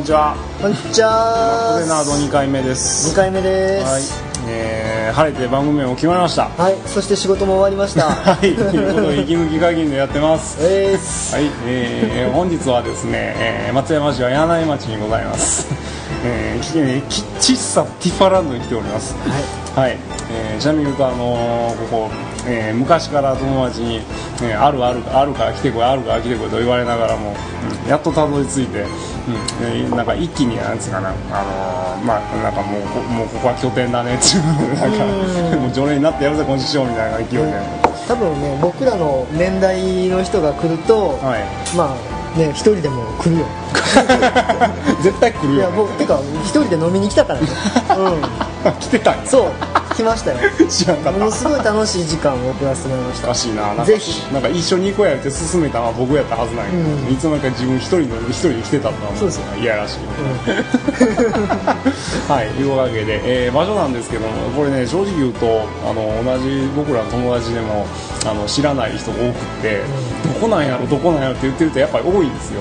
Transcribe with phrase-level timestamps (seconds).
[0.00, 0.34] こんにちは。
[0.62, 1.74] こんにちは。
[1.76, 3.12] コレナード2回目です。
[3.12, 4.00] 2回目ではい。
[4.00, 6.48] すえー、晴れて番組も決まりました。
[6.48, 8.08] はい、そして仕事も終わりました。
[8.32, 8.38] はい。
[8.40, 10.56] ということで息抜き会議でやってます。
[10.58, 11.34] えーす。
[11.34, 15.68] はい、えー、本日はですね、えー、松山市は柳井町にございます。
[16.24, 17.22] えー、きねき
[17.52, 19.14] 喫茶ティファランドに来ております。
[19.76, 19.98] はい、
[20.32, 22.10] えー、ちなみに言うとあのーここ、
[22.46, 24.00] えー、昔から友達に、
[24.42, 27.60] えーあるあるあるから来てこいあるから来てこいと言われながらも、うん
[27.90, 28.84] やっとたどり着いて、
[29.30, 29.66] うん。
[29.66, 31.08] えーなんか一気になんつうかな。
[31.08, 34.74] あのーまあなんかもうこもうここは拠点だねっていう。
[34.74, 37.52] なんかもう常連になってやるぜ今週みたいな勢いで、
[38.08, 41.76] 多分ね僕らの年代の人が来ると、はい。
[41.76, 43.46] まあね一人でも来るよ。
[45.02, 47.46] 絶対来るいやよね僕てか一人で飲みに来たからね。
[48.64, 48.72] うん。
[48.80, 49.26] 来てたんや。
[49.26, 49.52] そう
[49.94, 50.38] 来ましたよ。
[50.68, 53.84] 知らんかったものすごい楽しい時間を送らせてもらいましおたかしいな。
[53.84, 54.32] ぜひ。
[54.32, 56.76] なんか一緒に行こうやって勧めたのは僕やったはずなんやう
[57.10, 57.12] ん。
[57.12, 59.44] いつの間にか自分一人の一人で来てたのはもそうですよ。
[59.56, 59.98] いやらしい、
[62.30, 62.48] はい。
[62.60, 67.86] いうわけで、えー場所なんですけどもこれね正直言うとあの同じ僕らの友達でも
[68.26, 69.80] あの知らない人が多くって、
[70.34, 72.60] どこなんやろどこなんやろって言ってるとやっぱり多いんですよ、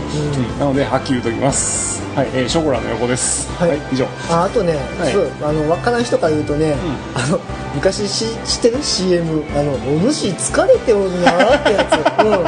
[0.60, 3.48] なのではっきり言うときますはい、えーショコラの横です。
[3.54, 3.80] はい。
[3.94, 4.06] 以上。
[4.30, 5.14] ああとね、はい。
[5.14, 6.76] そうあの分からん人から言うとね、
[7.16, 7.40] あの
[7.74, 11.96] 昔し知ってる？CM あの「お主疲れておるな」ってやつ、
[12.28, 12.44] う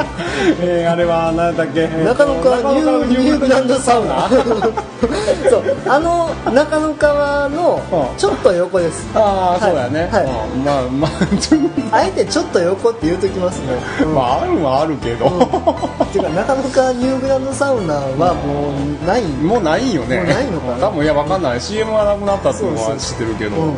[0.60, 4.28] えーあれは何だっけ、中野川ニューニューグランドサウナ？
[5.48, 5.62] そう。
[5.88, 8.18] あの中野川のうん。
[8.18, 9.08] ちょっと横です。
[9.14, 10.24] ああ、はいそうだね、はい。
[10.24, 10.64] うん。
[10.64, 13.68] まあまあ あえてちょっと横って言うときますね、
[14.00, 18.72] とまああるはあるけど、っていうか中野川ニューグランドサウナはも
[19.04, 20.24] うない、もうないよね。
[20.24, 20.88] ないのかな。
[20.88, 21.60] 多分いやわかんない。
[21.60, 23.56] CM がなくなったっていうのは知ってるけど。
[23.56, 23.76] そうん。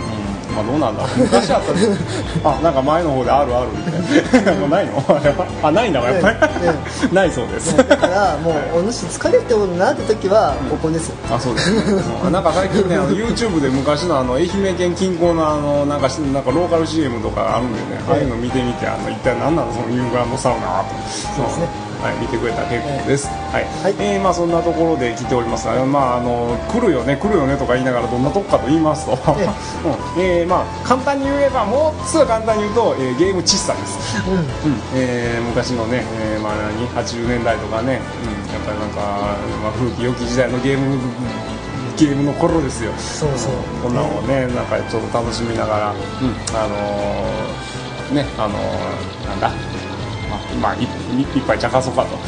[0.55, 1.19] まあどうなんだろう。
[1.19, 3.83] 昔あったあなんか前の方であるあるみ
[4.31, 4.55] たいな。
[4.55, 4.93] もうないの？
[5.09, 7.77] あれはあないんだわやっぱり、ないそうです。
[7.77, 11.75] だからもうお主疲れておるなって時はここですよ、あそうです。
[11.75, 11.83] ね
[12.23, 19.73] うんなんか最近ねあの YouTube で昔のあの愛媛県近郊のあのなんかしなんかローカル CM とかあるんでね、ああいうの見てみてあの一体何なの？
[19.73, 21.67] そのニューグランドサウナとそうですね
[22.05, 23.65] はい、見てくれたら結構です、はい。
[23.81, 23.95] はい。
[23.99, 25.65] えーまあ、そんなところで来ております。
[25.67, 30.21] が、まあ、あの来るよね来るよねとか言いながらどんなとこかと言いますと、えうん。
[30.21, 34.37] えーまあ、簡単に言えばもうすぐ簡単に言うと、えーゲーム喫茶です、うん。
[34.37, 34.81] うん。
[34.95, 39.01] えー昔のね、えーまあ、何？80年代とかね、うん、やっぱりなんか、
[39.63, 40.99] まあ、古き良き時代のゲーム
[41.97, 42.91] ゲームの頃ですよ。
[42.99, 43.53] そうそう。
[43.83, 44.47] こんなのをね。
[44.55, 45.95] なんかちょっと楽しみながら、うん、
[46.59, 49.51] あのーねあのーなんだ？
[50.57, 50.85] まあ、まあ、いい
[51.23, 52.17] いっぱい茶化そうかと。
[52.17, 52.25] だか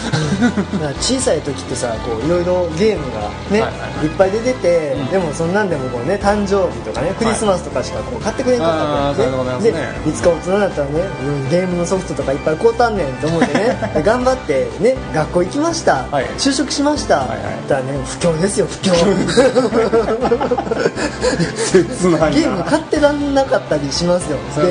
[0.86, 3.80] ら小さい時ってさこういろいろゲームがね、はいはい。
[3.80, 5.06] はいいっぱい出てて、うん。
[5.06, 9.22] でもそんなんでもこうね誕生日とかねクリスマスとかしかこう買ってくれんかったわけ。
[9.22, 9.92] あーそういうことなんですね。
[10.04, 11.02] でいつか大人になったらね、う
[11.46, 16.26] んゲームのソフトとかいっぱい買うたんねんと思ってね で頑張ってね学校行きました、はい。
[16.38, 17.40] 就職しました、はいはい。
[17.68, 18.94] だからね不況ですよ不況。
[21.56, 22.30] 切ないな。
[22.30, 24.38] ゲーム買ってらんなかったりしますよ。
[24.56, 24.62] で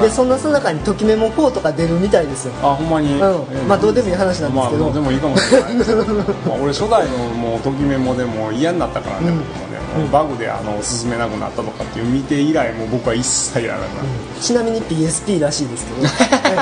[0.00, 2.52] ででそんなさなかにときメモ4とか出るみたいですよ。
[2.62, 3.68] あほんまに、うん。
[3.68, 4.50] まあどうでもいい話なんですけど。
[4.50, 5.74] まあどうでもいいかもしれない。
[6.46, 9.69] まあ俺初代のもうときメモでもう嫌になったからね、うん
[10.12, 16.08] バグであの進めなくなったとかっていう見て以来もう僕は一切やらなかった、ちなみに PSP らしいですけど、ね、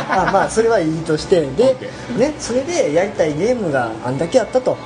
[0.09, 1.39] あ まあそれはいいとして。
[1.56, 1.77] で、
[2.16, 4.78] ね、それでやりたいゲームがあんだけあったと、ね、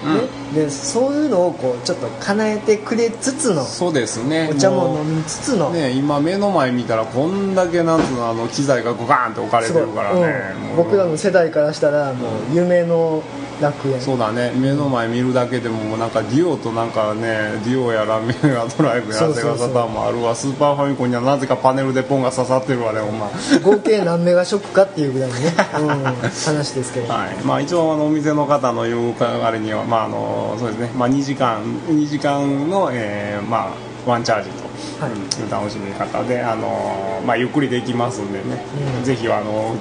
[0.55, 4.49] でそういうのをこうちょっと叶えてくれつつのそうですね。
[4.51, 10.77] お茶も飲みつつの、ね、今目の前見たらこんだけなんつうのあの機材がゴカーンって置かれてるからね、うん。
[10.77, 13.23] 僕らの世代からしたらもう夢の
[13.61, 14.53] 楽園そうだね。
[14.57, 20.35] 目の前見るだけでもなんかデュオとなんかねデュオやらメガドライブやセガサターンもあるわ。
[20.35, 23.31] スーパーファミコンにはなぜかパネルでポンが刺さってるわねお前。
[23.61, 27.37] 合計何メガショックかっていうぐらいのね、うん、話ですけど、 はい。
[27.45, 30.91] まあ、一応あのお店の方の言うあれには、まああのそうですね。
[30.97, 33.73] まあ、2時間2時間の、えーま
[34.07, 35.13] あ、ワンチャージと、はい。
[35.13, 38.65] うん楽しみ方で、あのまあ、ゆっくりできますんでね、
[38.99, 39.05] うん。
[39.05, 39.77] ぜひあの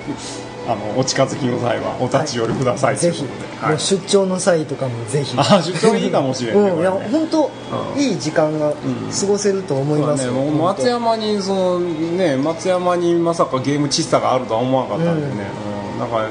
[0.68, 3.25] あのお近づきの際はお立ち寄りください、といぜひ、
[3.60, 3.80] はい。
[3.80, 5.36] 出張の際とかもぜひ。
[5.38, 7.52] あ出張いいかもしれんねうん、いや本当、
[7.96, 8.00] うん。
[8.00, 15.48] いい時間が過ごせると思いますね、松山にそのね松山にまさかゲーム喫茶があるとは思わなかったんでね、
[15.94, 16.00] うん。
[16.00, 16.30] なんか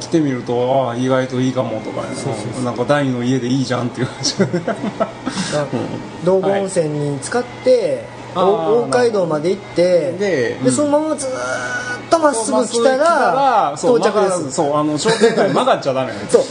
[0.00, 2.08] 来てみるとああ意外といいかもとかね。
[2.58, 2.64] うん。
[2.64, 4.36] なんか第二の家でいいじゃんっていう話
[6.24, 10.72] 道後温泉に使って、あーお大街道まで行ってでうん。
[10.72, 14.52] そのままずーっとまっすぐ来たら到着です。
[14.52, 16.42] そうあの商店街曲がっちゃダメ そう。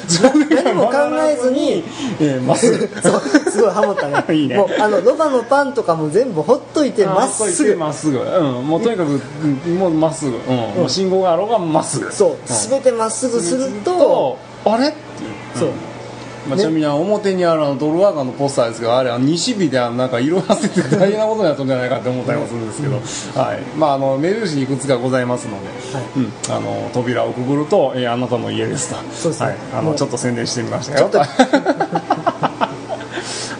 [0.53, 1.83] 何も考えずに
[2.19, 2.89] えーまっすぐ。
[3.01, 3.21] そう
[3.51, 4.35] すごいハモったね。
[4.35, 4.57] いいね。
[4.57, 7.75] もうあのロバのパンとかも全部ほっといてまっすぐ。
[7.77, 8.19] まっすぐ。
[8.19, 8.67] うん。
[8.67, 10.31] もうとにかくうんもうまっすぐ。
[10.31, 10.55] うん。
[10.55, 12.11] もう信号があろうがまっすぐ。
[12.11, 12.29] そう。
[12.31, 12.37] うん。
[12.45, 14.89] 全てまっすぐするととあれ？
[14.89, 15.29] っていう。
[15.57, 15.69] そう
[16.47, 23.61] まあ、ちなみに表にあるあのドルワーガーのポスターですがあれは西日でなんか色あせて大変なことになったんじゃないかって思ったりもするんですけど、はい。
[23.77, 25.69] まあ、あの目印いくつかございますので、
[26.17, 28.95] うん、あの扉をくぐると、えーあなたの家ですと。
[29.11, 31.09] そうですねはい、あのちょっと宣伝してみましたよ。
[31.09, 31.25] ちょっ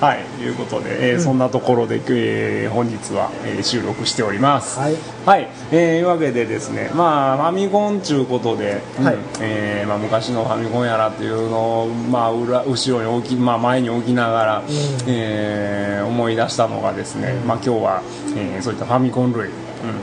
[0.06, 4.78] はい、いうことで、えーそんなところで、えー本日は、えー収録しております。
[4.80, 4.96] はい。
[5.25, 14.63] はい、えーいうわけでですね、まあ、ファミコンちゅうことで、うんはいえーまあ、昔のファミコンやらっていうのを、まあ、裏後ろに置き、まあ、前に置きながら、
[15.07, 18.04] えー思い出したのがですね、まあ、今日は、
[18.38, 19.50] えーそういったファミコン類、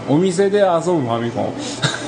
[0.09, 0.17] うん。
[0.17, 1.53] お店で遊ぶファミコン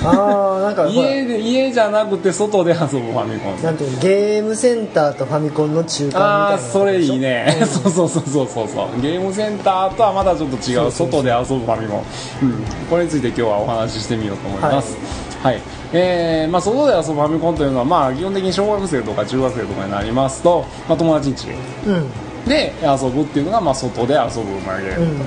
[0.05, 3.63] ああなんか 家で家じゃなくて外で遊ぶファミコン。
[3.63, 6.27] なんていうのゲームセンターとファミコンの中間みたいな。
[6.27, 9.01] ああそれいいね、そうそうそうそうそうそう。
[9.01, 12.01] ゲームセンターとはまたちょっと違う外で遊ぶファミコン、
[12.43, 14.97] うん、これについて今日はお話ししてみようと思います。
[15.43, 15.61] はい、
[15.93, 21.55] えーまあ、外で遊ぶファミコンというのは、まあ、基本的に小学生とか中学生とかになりますと、まあ、友達ん家。
[21.87, 25.25] うんで遊ぶっていうのが、まあ、外で遊ぶ、まあ、ゲームと、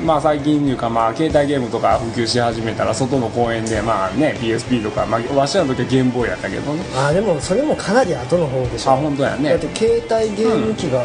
[0.00, 0.06] うん。
[0.06, 6.82] まあ、最近というか、まあ、携帯ゲームとか普及し始めたら外の公園で、まあね、PSP とか、まあ、わしらの時はゲームボーイやったけどね。
[6.96, 8.92] あーでもそれもかなり後の方でしょ。
[8.92, 9.50] あ本当やね。
[9.50, 11.02] だって携帯ゲーム機が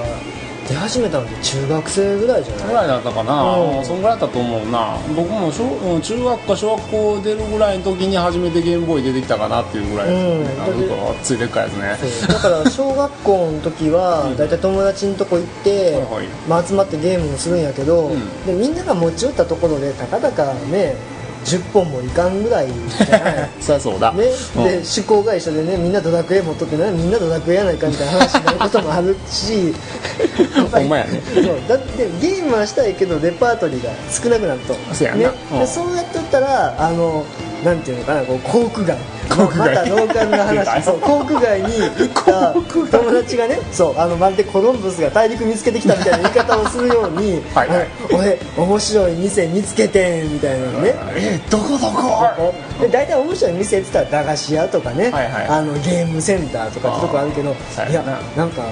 [0.68, 2.68] 出始めたのって中学生ぐらいじゃない？
[2.68, 3.86] ぐらいだったかな、うん。
[3.86, 4.98] そんぐらいだったと思うな。
[5.16, 11.10] 僕も小うん中学か小学校出るぐらいの時に初めてゲームボーイ出てきたかなっていうぐらいですね、うん。
[11.10, 11.98] あついてっかやつね。
[12.00, 12.28] そう。
[12.28, 16.02] だから小学校の時は大体友達のとこ行って、
[16.48, 18.46] まあ、集まってゲームをするんやけど、ん。
[18.46, 20.96] でみんなが持ち寄ったところでたかだかね
[21.44, 23.50] 10本もいかんぐらいじゃない。
[23.60, 24.26] そりゃそうだ、ね、
[24.56, 24.64] うん。
[24.64, 29.74] で趣向が一緒でねみんなドラクエ持っとってねみんなドラクエやないかみたいな話になることもあるし。
[30.72, 31.22] ほんまやね。
[31.34, 31.46] そう。
[31.68, 34.76] だってゲームはしたいけどレパートリーが少なくなると。
[34.94, 35.18] そうやな。
[35.20, 35.30] ね。
[35.52, 35.60] うん。
[35.60, 37.26] でそうやってったらあの
[37.64, 47.70] なんていうのかなこう航空街航空街まーカルな出た話そう航空街に行った友達がねそうあのまるでコロンブスが大陸見つけてきたみたいな言い方をするように「はい。
[47.70, 50.94] はいあ俺面白い店見つけてん」みたいなのね。
[51.16, 52.54] えどこどこ？
[52.82, 55.48] で大体面白い店って言ったら駄菓子屋とかね、はいはい。
[55.48, 57.52] あのゲームセンターとかってとこあるけど
[57.90, 58.02] いや
[58.36, 58.64] なんか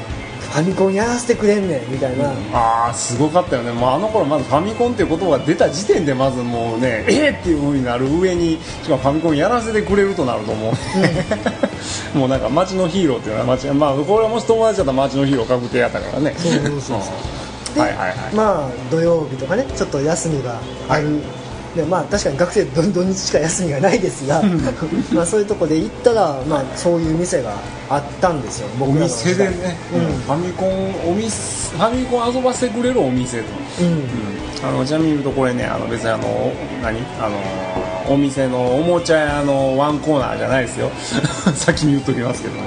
[0.52, 10.74] ファミコンやらせてくれんねんみたいな、ああすごかったよね、もうあの頃まずファミコンっていう言葉が出た時点でまずもうねえー、っていう風になる上にしかもファミコンやらせてくれるとなるとも
[12.16, 16.34] う、もうなんか街のヒーローっていうのは街まあこれはもし友達だったら街のヒーロー確定やったからね。
[16.38, 17.76] そうそうそうそう。
[17.76, 18.36] で、はいはいはい。
[18.36, 20.60] まあ土曜日とかねちょっと休みが
[20.90, 21.22] ある、
[21.76, 24.42] でまあ確かに学生土土日しか休みがないですが
[25.14, 27.54] まあそういうとこで行ったら、まあ、そういう店が
[27.90, 30.06] あったんですよお僕らの店でね、うん。
[30.20, 33.46] ファミコンお店ファミコン遊ばせてくれるお店と、
[33.82, 34.02] うん、うん。
[34.64, 36.52] あのちなみに言うとこれねあの別にあの
[36.84, 37.00] 何？
[37.20, 37.38] あの
[38.14, 40.92] お店のおもちゃ屋のワンコーナーじゃないですよ。
[41.56, 42.62] 先に言っときますけどね、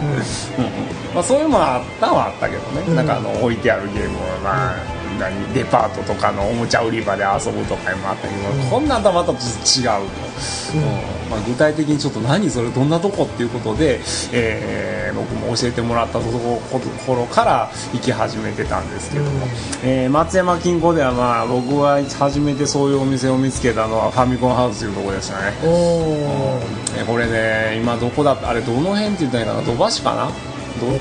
[0.59, 0.71] うんうん。
[1.15, 2.97] まあ、そういうのはあったはあったけどね、うん。
[2.97, 4.75] なんかあの置いてあるゲームをまあ
[5.19, 11.31] 何デパートとかのおもちゃ売り場で遊ぶとかもあったけど、こんなんとはまた違うと、うん。
[11.31, 14.01] まあ、具体的にちょっと何それどんなとこっていうことで、
[14.33, 19.25] えー僕も教えてもらったところから行き始めてたんですけど。
[19.25, 19.43] も、うん。
[19.85, 26.61] えー松山近郊ではまあ僕が初めてそういうお店を見つけたのはファミコンハウスというところでしたね、おお
[26.99, 30.31] えーこれね今どこだったあれどの辺って言ったらいいかな土橋かな？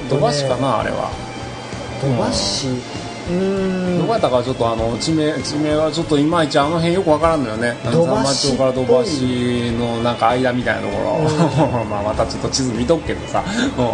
[0.09, 1.09] 土橋かなあれは。
[1.99, 3.99] 土橋うーん。
[3.99, 7.75] どこやったかちょっとあの地名地名はちょっといまいちあの辺よくわからんのよね。
[7.85, 8.93] 土橋南山町から土橋
[9.77, 13.43] のなんか間みたいなところ、 まあまたちょっと地図見とくけどさ、
[13.77, 13.85] うん。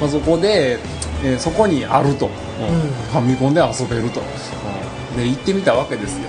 [0.00, 0.78] まあ、そこで、
[1.24, 2.26] えーそこにあると、
[2.60, 2.74] うん。
[2.74, 2.80] うん。
[3.12, 5.22] ファミコンで遊べると、うん。
[5.22, 6.28] で行ってみたわけですよ。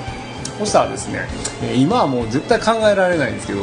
[0.59, 1.25] そしたらですね
[1.63, 3.61] えー今はもう絶対考えられないんですけど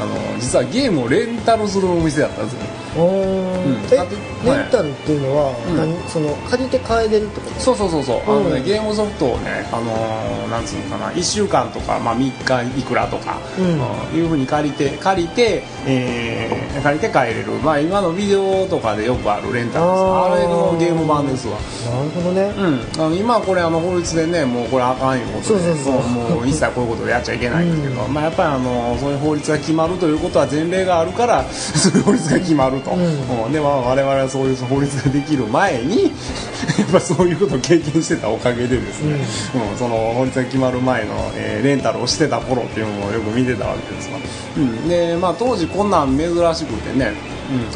[0.00, 2.60] あの実はゲームをレンタルするお店だったんですよ
[2.96, 5.76] えだってレンタルっていうのは、うん。
[5.76, 6.08] 何？
[6.08, 7.60] その借りて帰れるってこと？
[7.60, 14.18] そうそうそうそう、あのねうんゲームソフトをね、あのーなんつうのかな1週間とか、まあ、3日いくらとか、うん。
[14.18, 20.00] いうふうに借りて借りて、えー借りて帰れる、まあ、今のビデオとかでよくあるレンタルです。
[20.00, 21.54] あれのゲーム版ですわ。
[21.54, 26.36] なるほどね、うん、あの今はこれあの法律でねもうこれあかんいうことでそうそうそう。
[26.36, 33.46] もう一切こういうことでやっちゃいけないんですけど、まあ、やっぱりあのそういう法律が決まるということは前例があるから そういう法律が決まると、うん。
[33.46, 33.52] うん。
[33.52, 36.04] でまあ、我々はそういう法律ができる前に
[36.78, 39.16] やっぱそういうことを経験してたおかげでですね、
[39.72, 39.78] うん。
[39.78, 44.18] その法律が決まる前の、えーレンタルをしてた頃っていうのをよく見てたわけですわ、
[44.56, 47.12] うん、でまあ当時こんなん珍しくてね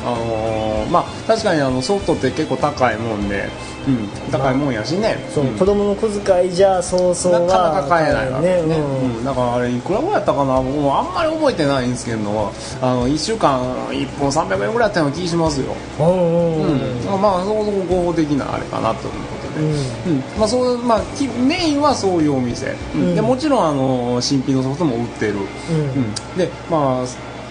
[0.04, 3.48] あのーまあ確かにあのソフトって結構高いもんで、
[3.88, 5.56] うん、高いもんやしね、そう、ん。
[5.56, 8.76] 子供の小遣いじゃそうそうなはかなか買えないわけね、ね。
[8.76, 9.24] うん。
[9.24, 10.60] だからあれいくらぐらいやったかな？
[10.60, 12.52] 僕もあんまり覚えてないんですけど
[12.82, 17.14] あの1週間1本300円ぐらいやったような気しますよ、うんうんうん。
[17.14, 17.22] うん。
[17.22, 20.16] まあそこそこ合法的なあれかなということで、うん。
[20.16, 20.22] うん。
[20.38, 23.00] まあそうまあ、きメインはそういうお店、うん。
[23.00, 23.14] うん。
[23.14, 25.40] でもちろんあの新品のソフトも売ってる、うん。
[25.40, 26.14] うん。
[26.36, 27.06] でまあ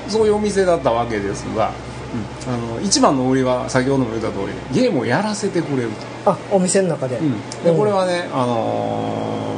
[0.09, 1.71] そういうお店だったわけですが、
[2.13, 5.89] うん、あの一番の売りは先ほども言った通りゲームをやらせてくれる
[6.25, 9.57] と、あお店の中で、うん、でこれはね、あの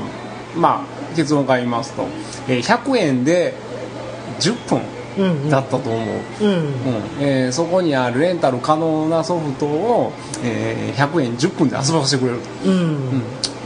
[0.55, 2.05] ーまあ結論から言いますと、
[2.47, 3.53] えー100円で
[4.39, 6.05] 10分だったと思う、
[6.41, 6.49] うん。
[6.49, 6.63] うん。
[7.19, 12.79] えーそこにあるレンタル可能なソフトを、えー100円10分で遊ばせてくれると、うん。
[12.79, 12.81] う
[13.17, 13.23] ん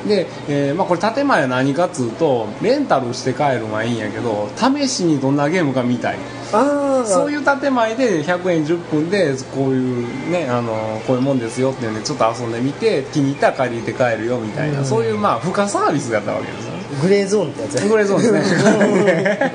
[0.07, 6.17] で、えーまあ、これ建前は何かっつうとレンタルして帰るのはいいんやけど試しにどんなゲームか見たい。
[6.51, 14.85] ああそういう建前で100円10分でこういうねあのこういうもんですよっていうんでちょっと遊んでみて気に入ったら借りて帰るよみたいな、うん。
[14.85, 16.73] そういうまあ付加サービスだったわけですよ。
[16.73, 17.87] ねグレーゾーンってやつや。
[17.87, 19.53] グレーゾーンですね、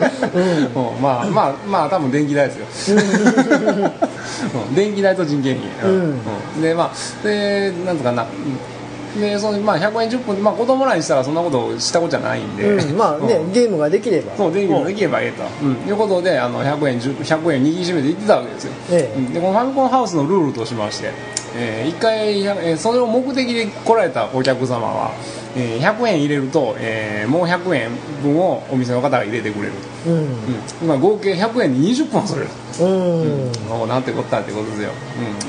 [0.77, 1.03] うん。
[1.03, 2.97] まあまあまあ多分電気代ですよ、
[4.69, 4.75] うん。
[4.75, 6.21] 電気代と人件費、うん。
[6.57, 6.63] うん。
[6.63, 8.29] でまあでなんとかなうん
[9.21, 13.53] でそのまあ100円10分で、まあ、子供らにしたらそんなことしたことじゃないんで、うん、まあね、うん。
[13.53, 14.37] ゲームができれば。
[14.37, 19.19] そう電気もできればええと、うん、いうことであの100円10 100円握りしめて行ってたわけですよ、ええ。
[19.19, 19.33] うん。
[19.33, 21.13] でこのファミコンハウスのルールとしまして、
[21.57, 25.13] え1回、えーそれを目的で来られたお客様は、
[25.57, 27.91] えー100円入れると、えーもう100円
[28.23, 29.73] 分をお店の方が入れてくれる。
[30.05, 30.19] と、うん。
[30.19, 30.29] うん。
[30.83, 32.49] 今合計100円で20分遊べる。
[32.77, 34.91] とうん、もうなんてこったってことですよ、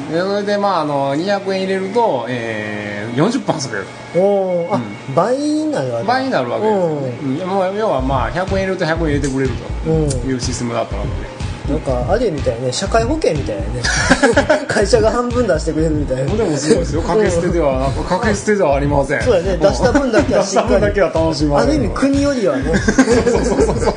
[0.07, 3.85] うん、でそれでまああの200円入れると、えー40分遊べる。
[4.15, 4.73] おー。
[4.73, 5.15] あ、うん。
[5.15, 7.49] 倍になるわけ倍になるわけですよね、うん。
[7.49, 9.53] もう要はまあ100円入れると100円入れてくれる
[9.87, 10.09] うん、うん。
[10.09, 11.34] というシステムだったわけで
[11.69, 13.81] なんかあれみたいね社会保険みたいなね。
[14.67, 16.35] 会社が半分出してくれるみたいな。
[16.35, 17.01] でもすごいですよ。
[17.01, 19.21] 掛け捨てでは掛け捨てではありません。
[19.23, 22.63] そうやね出した分だけは出した分だけは楽しまある意味国よりはね。
[22.65, 23.93] そうそうそうそう。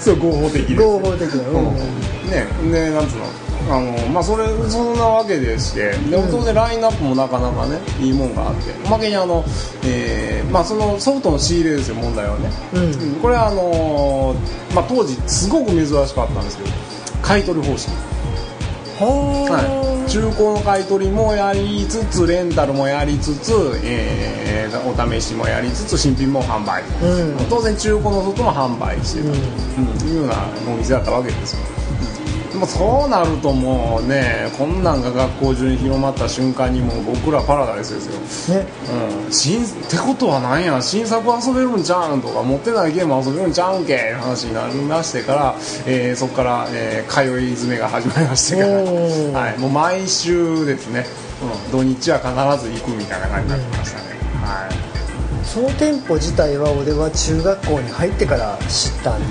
[0.00, 1.74] そう合法的です合法的な、うんうん。
[2.30, 3.45] ねでなんつうの？
[3.68, 8.72] あのまあそれそんなわけでしてでも当然ラインナップもなかなかねいいもんがあって。
[8.86, 9.44] おまけにあの、
[9.84, 12.92] えーまあ、そのソフトの仕入れですよ問題はね、うん。
[12.92, 16.70] うんこれはあのーまあ、当時すごく珍しかったんですけど
[17.22, 17.90] 買い取り方式。
[18.98, 19.04] は
[19.50, 23.52] はい、中古の買い取りもやりつつレンタルもやりつつ、
[23.84, 24.46] えー
[24.86, 27.48] お試しもやりつつ新品も販売、うん。
[27.48, 29.28] 当然中古の外も販売してた。
[29.28, 30.34] と、うんいうような
[30.72, 31.75] お店だったわけですよ
[32.56, 38.58] でもそうなるともうねこんなんが学校中に広まった瞬間にもう僕らパラダイスですよ。
[38.58, 38.66] ね。
[39.26, 40.80] うん、新ってことはなんや。
[40.80, 45.54] 新作遊べるんちゃうんとか持ってないゲーム遊べるんちゃうんけいう話になりましてから、
[45.86, 51.04] えーそこから、えー通い詰めが始まりましてから、はい、もう毎週ですね、
[51.42, 54.04] うん、土日は必ず行くみたいな感じになってきましたね、
[54.42, 55.44] はい。
[55.44, 59.26] その店舗自体は俺は中学校に入ってから知ったんで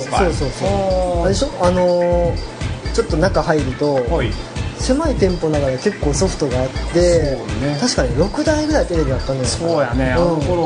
[0.00, 1.22] すけどそうそうそう。
[1.22, 1.48] あれでしょ？
[1.64, 2.55] あのー
[2.96, 4.32] ちょっと中入るとはい。
[4.78, 7.78] 狭い店舗の中で結構ソフトがあって、ね。
[7.80, 9.64] 確かに6台ぐらいテレビあったんじゃないか？
[9.64, 10.40] なそうやね、あのうん。
[10.44, 10.62] 頃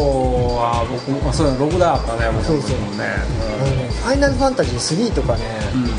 [0.58, 2.78] は僕もあそうや6台あったね僕そうそう。
[2.78, 5.42] もね、あのねファイナルファンタジー3とかね、
[5.74, 5.84] うん。
[5.84, 5.90] うん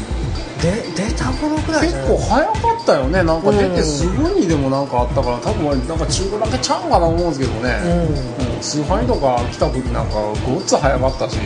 [0.61, 3.23] で出た頃ぐらい結構早かったよね。
[3.23, 8.55] なんか出てすぐにでもなんかあったから多分あれなんか中古だけちゃうかな思うんですけどね、うん。
[8.57, 11.37] うん、スーファイとか来た時なんかごっつ早かったし、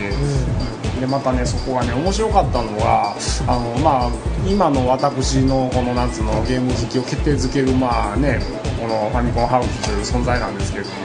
[1.00, 3.16] でまたねそこがね面白かったのが
[3.48, 4.12] あのまあ
[4.48, 8.40] 今の私のこのなんつうのゲーム好きを決定づけるまあね
[8.80, 10.96] このファミコンハウスという存在なんですけれども、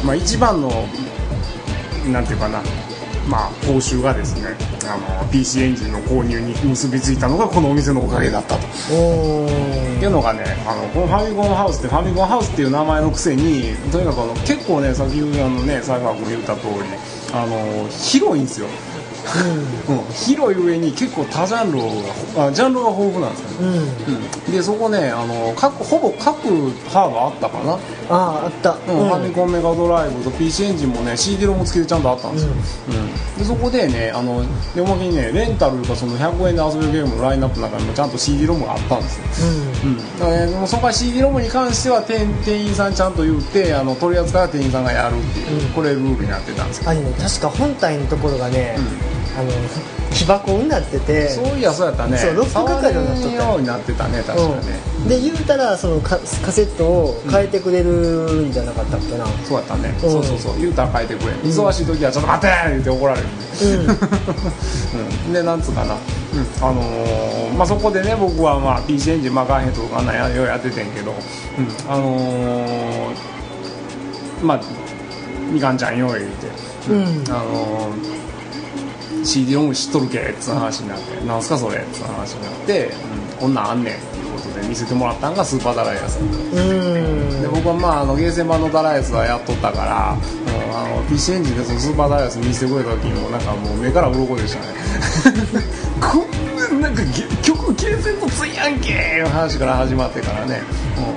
[0.00, 0.70] うんまあ、一番の
[2.12, 2.60] なんていうかな
[3.28, 8.66] まあ報酬がですねあの PC エンジンの購入に結びついたのがこのお店のおかげだったと。
[8.92, 16.70] おっていーうのがねあのこのファミコンハウスってファミコンハウスっていう名前のくせにとにかくあの結構ね先ほどあのねサイファー君言った通り
[17.32, 18.66] あの広いんですよ、
[19.88, 21.78] うん、広い上に結構多ジャンル
[22.36, 23.66] があジャンルが豊富なんですよ。
[23.66, 26.36] ね、うん、うん、うん、でそこねあの各ほぼ各
[26.88, 27.78] ハードあったかな、あ
[28.10, 28.78] ああった、うん。
[28.80, 32.52] ファミコンメガドライブと PC エンジンもね CD ロム付きでちゃんとあったんですよ、
[32.88, 33.38] うん。
[33.38, 34.42] でそこでねあの
[34.74, 39.48] でおまけにねレンタルかその100円で遊べるゲームのラインナップの中にもちゃんと CD ロムがあったんですよ。
[39.84, 45.72] うん、だからね、そこは CD ロムに関しては店店員さんちゃんと言ってあの取り扱いは店員さんがやるっていう、うん。
[45.72, 48.76] これルールになってたんですけど確か本体のところがね、
[49.40, 49.50] あの
[50.12, 52.18] 木箱になっててそういやそうやったね。
[52.18, 60.00] そうロック係になっとったようになってたね確かね、うん、で言うたらそのカカセットを変えてくれるんじゃなかったっけな、そうやったね、うん。
[60.00, 60.58] そうそうそう。
[60.60, 62.70] 言うたら変えてくれ、忙しい時はちょっと待って！
[62.70, 63.26] 言って怒られる。
[63.84, 63.86] ん。
[63.86, 65.32] で、うん。
[65.32, 65.98] でなんつうかな、うん。
[66.68, 71.12] あのーまあ、そこでね僕は、まあ、PC エンジンまあガンヘッドとかなんやようやっててんけど、
[71.58, 71.92] うん。
[71.92, 73.14] あのー
[74.42, 74.60] まあ
[75.52, 76.46] みかんちゃんよう言うて、
[76.90, 77.24] うん。
[77.34, 78.20] あのー
[79.24, 83.30] CD ロム知っとるけっつう話になって「なんすかそれ」っつう話になって、うん。
[83.40, 86.18] こんなんあんねんっていうことで見せてもらったんがスーパーダライアス。
[86.20, 87.40] うん。
[87.40, 94.66] で僕はまああのゲーセン版のダライアスはやっとったから、うんあの PC エンジンでそのスーパーダライアス見せてくれた時にもなんかもう目から鱗でしたね。
[96.00, 96.18] こ
[96.76, 100.62] んななんかげ曲ゲーセンとついやんけーの話から始まってからね、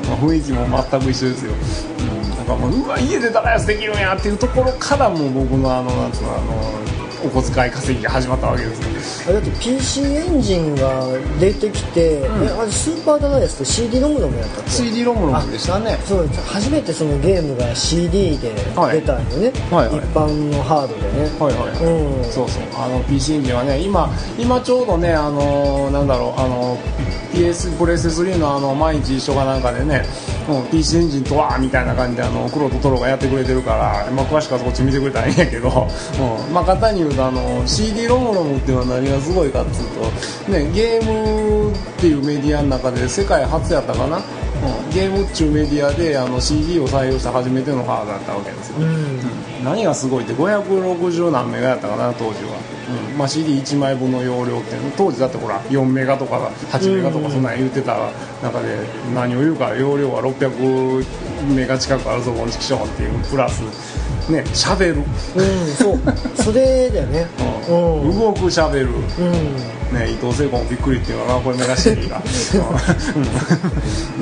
[0.04, 1.54] うんまあ、雰囲気も全く一緒ですよ、
[2.00, 6.93] うん、なんかもううわ家でダライアスできるんやっていうところからもう僕のあのなんつうのあの
[7.24, 11.06] お小遣い稼ぎが始まったわけですだって PC エンジンが
[11.40, 15.98] 出てきて、えあれスーパーダライアスって CD ロムロムやったっけ？CD ロムロムでしたね。
[16.04, 19.98] そう初めてそのゲームが CD で出たんよね、はいはい。
[19.98, 21.70] 一般のハードでね、はいはい。
[21.70, 22.32] はい、うん。
[22.32, 22.64] そうそう。
[22.76, 26.78] あの PC エンジンはね今今ちょうどねあのなんだろうあの
[27.34, 30.06] PS プレステ3のあの毎日一緒かなんかでね、
[30.48, 44.22] うん、PC エンジンとわーみたいな感じであの黒とトロがやってくれてるから、まあ、詳しくはそっち見てくれたらいいんやけど、うんまあ、簡単に言うとあの CD ロムロムっていうのは何がすごいかっつうと、ね、ゲームっていうメディアの中で世界初やったかな、
[44.64, 49.64] うん、ゲームっちゅうメディアであの CD を採用した初めてのハードだったわけですよ、うん。
[49.64, 52.58] 何がすごいって560何メガやったかな当時は、
[53.12, 53.18] うん。
[53.18, 56.38] まあ、CD1 枚分の容量って当時だってほら4メガとか
[56.72, 58.78] 8メガとかそんなん言ってた中で
[59.14, 61.06] 何を言うか容量は600
[61.54, 63.64] メガ近くあるぞこのチキショーっていうプラス
[64.30, 65.06] ね喋る、うん
[65.74, 66.00] そう。
[66.36, 67.28] それだよね。
[67.68, 68.02] うん。
[68.02, 68.20] うん。
[68.20, 68.88] 動く喋る。
[68.88, 69.84] うん。
[69.94, 72.22] ね、伊藤聖子もびっくりっていうのがこれ目指していいが伊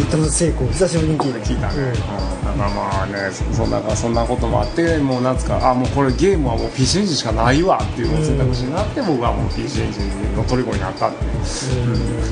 [0.03, 1.39] 藤聖子久しぶりに聞いた。
[1.39, 1.69] 聞いた。
[1.69, 11.31] ね、うん、だからまあねそそんなそんなこともあってもうなんつうかあもうこれゲームはもう PC エンジンしかないわっていう選択肢になって僕はもう PC エンジンの虜になったっていう、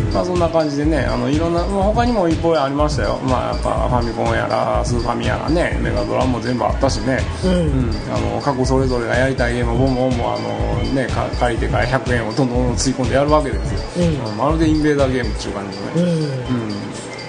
[0.08, 0.14] うん。
[0.14, 3.20] まあそんな感じでねあのいろんな、まあ、他にもいっぱいありましたよ。
[3.24, 7.59] まあやっぱファミコンやらスーファミやらねメガドラも全部あったしね、うんうん
[8.14, 14.38] あの各それぞれがやりたいゲームをボンボンボンあの、ね、か借りてから100円をどんどんどんつぎ込んでやるわけですよ、うん。
[14.38, 15.92] まるでインベーダーゲームっていう感じのね、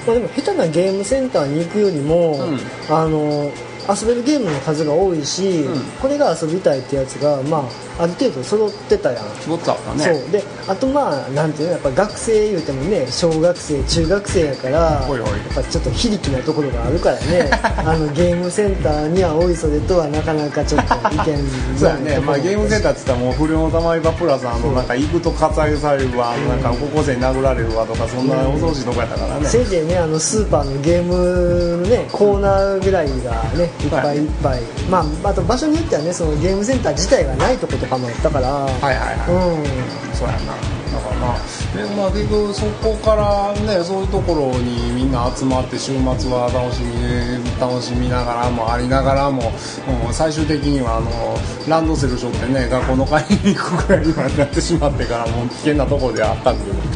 [0.06, 2.58] まあ、でも下手なゲームセンターに行くよりも、うん。
[2.88, 3.50] あの
[3.88, 5.82] 遊べるゲームの数が多いし、うん。
[6.00, 7.62] これが遊びたいってやつが、まあ、
[8.00, 10.04] ある程度揃ってたやん、絞ったね。
[10.04, 10.30] そう。
[10.30, 17.50] であとまあなんていうのやっぱ学生言うてもね小学生中学生やからやっぱちょっと非力なところがあるからね。
[17.84, 34.60] あのゲームセンターにはおいそれとはなかなかちょっと意見そうやね、まあ、ゲームセンターって言ったらもう不良のたまり場プラスあのなんか行くと割愛されるわ、なんか高校生に殴られるわとかそんな恐ろしいとこやったからね、せいぜいねあのスーパーのゲームのねコーナーぐらいがねいっぱいいっぱい、
[34.90, 38.08] まああと場所によってはねそのゲームセンター自体がないとことかも。
[38.08, 40.14] あったから、はいはいはい、うん。
[40.14, 40.54] そうやな。
[40.90, 41.38] だからまあ
[41.76, 49.52] でまあ結局そこからねそういうところにみんな集まって週末は楽しみ楽しみながらもありながらも、
[50.06, 51.10] うん最終的にはあの
[51.68, 56.66] ランドセル背負ってね学校の帰りに行くぐらいにはなってしまってからもう危険なところではあったんで。
[56.66, 56.89] だから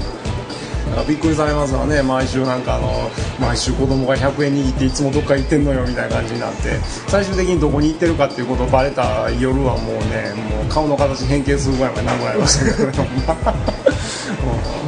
[1.03, 2.03] びっくりされますわね。
[2.03, 6.79] 毎週なんかあの毎週子供が100円握っていつもどっか行ってんのよみたいな感じになって。
[7.09, 13.05] 最終的にどこに行ってるかっていうことをバレた夜はもうねもう顔の形変形するぐらいまで殴られましたけど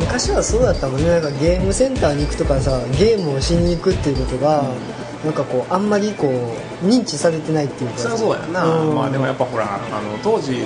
[0.01, 1.09] 昔はそうだったもんね。
[1.09, 4.65] なんかゲームセンターに行くとかさゲームをしに行くっていうことが、
[5.25, 6.31] なんかこうあんまりこう
[6.83, 7.99] 認知されてないっていうか。
[7.99, 8.95] そりゃそうやな、うん。
[8.95, 10.63] まあでもやっぱほらあの当時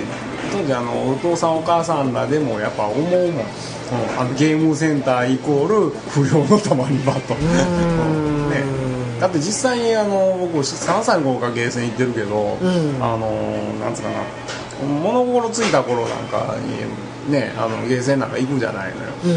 [0.51, 3.39] 当時あのお父さんお母さんらでもやっぱ思うもん、うん。
[4.19, 8.49] あのゲームセンターイコール不良のたまり場と、ん。
[8.49, 8.63] ね、
[9.19, 12.97] だって実際にあの僕3歳の頃からゲーセン行ってるけど、ん。
[13.01, 13.29] あの
[13.79, 14.15] なんつうかな。
[14.81, 19.27] 物心ついた頃なんかにねあのゲーセンなんか行くじゃないのよ、う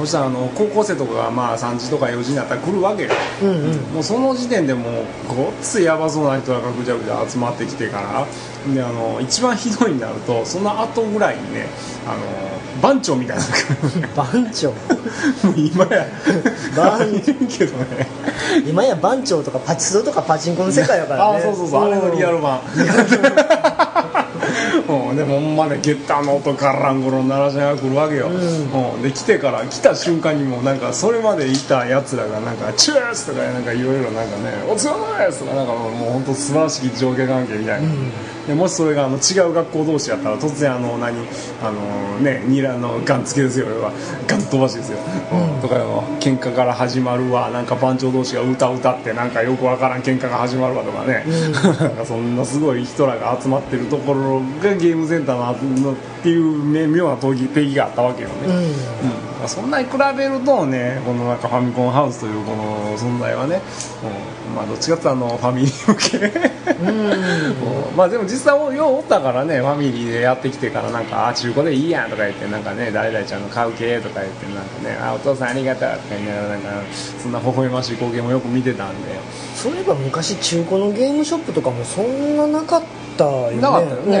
[0.00, 3.10] そしたらあの高校生とかがまあ3時とか4時になったら来るわけよ、
[3.42, 3.76] うんうん。
[3.94, 11.66] もうその時点でもうごっついヤバそうな人がぐちゃぐちゃ集まってきてからであの一番ひどいになるとその後ぐらいにね
[12.06, 13.42] あの番長みたいな。
[14.16, 14.70] 番長？
[15.46, 16.06] もう今や
[16.76, 16.98] 番
[17.48, 18.06] けどね。
[18.66, 21.38] 今や番長とかパチスロとかパチンコの世界やからね。
[21.38, 21.84] あそうそうそう。
[21.84, 22.60] あれのリアル版
[24.86, 37.88] うん、でもほんまねゲッターの音ガランゴロン鳴らしながら来るわけよ、うん、で来てから来た瞬間にもうなんかそれまでいたやつらがなんか「チュース!」とかなんかいろいろなんかね「お疲れ様です!」とかなんかもう本当素晴らしき上下関係みたいな、
[38.46, 41.16] でもしそれがあの違う学校同士やったら突然あの何？
[41.62, 43.68] あのねニラのガン付けですよ。
[43.68, 43.92] 要は
[44.26, 44.98] ガン飛ばしですよ、
[45.32, 45.60] うん。
[45.60, 47.50] とかの喧嘩から始まるわ。
[47.50, 51.24] なんか番長同士が歌歌ってなんかよくわからん喧嘩が始まるわとかね、
[51.80, 58.54] なんかそんなすごい人らが集まってるところがゲームセンターののっていう、ね、妙な定義定義があったわけよね、うん。
[58.54, 63.60] うんそんなに比べるとねこのなんかファミコンハウスというこの存在はね、
[64.48, 66.52] うんまあ、どっちかっていうとあのファミリー向け。
[66.72, 67.92] うん。
[67.96, 76.68] まあでも実際ようおったからねファミリーでやってきてからなんかあ中古でいいやんとか言ってなんかね誰々ちゃんの買う系とか言ってなんかねあお父さんありがとうとか言いながらなんか
[77.22, 79.18] そんな微笑ましい光景もよく見てたんで
[79.62, 82.82] そういえば昔中古のゲームショップとかもそんななかっ
[83.16, 83.60] たよね。
[83.60, 84.18] なかったよね、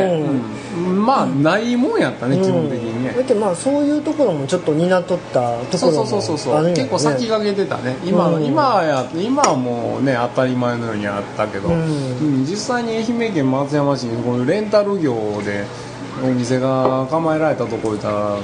[0.76, 0.86] うん。
[0.86, 1.04] うん。
[1.04, 3.10] まあないもんやったね、基本的にね。
[3.10, 6.54] だけどまあそういうところもちょっと担っとったとこそうろもそうそうそう。
[6.54, 6.80] あるんやね。
[6.82, 7.96] 結構先駆けてたね。
[8.04, 8.44] 今,、うん。
[8.44, 11.74] 今や今はもうね当たり前のようにあったけど、うん。
[11.74, 12.46] うん。
[12.46, 15.64] 実際に愛媛県松山市にこのレンタル業で
[16.22, 18.42] お店が構えられたところいたらフ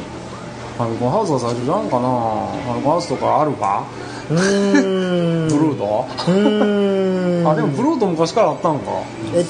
[0.82, 2.08] ァミコンハウスが最初じゃんかな。
[2.08, 3.84] ファミコンハウスとかあるか？
[4.30, 5.48] うーん。
[5.48, 6.06] ブルート、
[7.50, 8.90] あでもブルート昔からあったんか。
[9.34, 9.44] え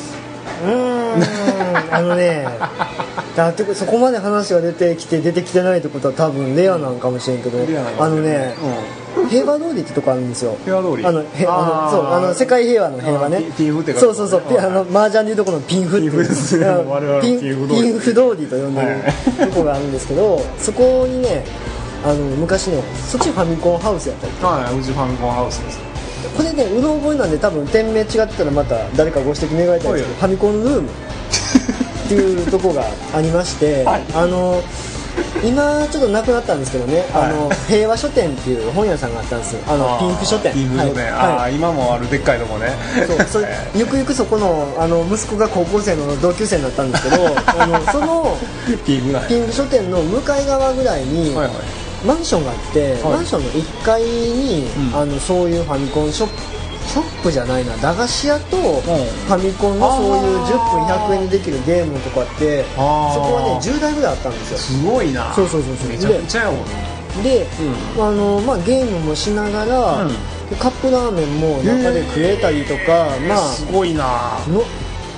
[0.63, 1.95] うーん。
[1.95, 2.47] あのね
[3.37, 8.55] だってそこまで話が出てきて出てきてないってことは多分レアなんかもしれんけどレアなかもしれんあのね
[9.31, 10.57] 平和通りってとこあるんですよ。
[10.65, 11.07] 平和通り。
[11.07, 13.43] あのへあのそうあの世界平和の平和ね。
[13.43, 14.43] ピピンフってそうそうそう。
[14.59, 16.13] あの麻雀でいうとこのピンフっていう。
[16.13, 16.67] ピンフですね。
[16.67, 16.89] うん。
[16.89, 18.47] 我々はピンピンフ通り。
[18.47, 19.51] と呼んでるはい。
[19.51, 21.45] とこがあるんですけどそこにね
[22.05, 25.88] あの昔ねそっちファミコンハウスやったりはいうちファミコンハウスです
[26.37, 34.03] これねうろ覚えなんで多分店名違ってたらまた誰かご指摘願いたいんですけどファミコンルームっていうとこがありまして、 はい。
[34.15, 34.63] あの
[35.45, 39.61] 今ちょっとなくなったんですけどね、あの平和書店っていう本屋さんがあったんですよ。
[39.69, 40.53] あのピンフ書店。
[40.53, 41.55] ピンフ書店、はい。
[41.55, 42.71] 今もあるでっかいとこね。
[43.07, 47.27] そうそれ ゆくゆくそこのあの息子が高校生の同級生になったんですけど
[47.59, 48.37] あのその
[48.87, 51.55] ピンフだピンフ書店の向かい側ぐらいに、はいはい
[52.07, 53.03] マンションがあって、はい。
[53.03, 54.97] マンションの1階に、うん。
[54.97, 56.59] あのそういうファミコンショップ
[56.89, 64.59] ショップじゃないな駄菓子屋とファミコンのそういう10分100円でできるゲームとかってそこはね10台ぐらいあったんですよ。
[64.59, 65.35] すごいな。
[65.35, 65.89] そうそうそうそう。
[65.89, 67.47] めちゃくちゃやもんで、
[67.99, 70.13] あのまあ、ゲームもしながら、うん。
[70.49, 74.39] でカップラーメンも中で食えたりとか、まあすごいな。
[74.49, 74.63] の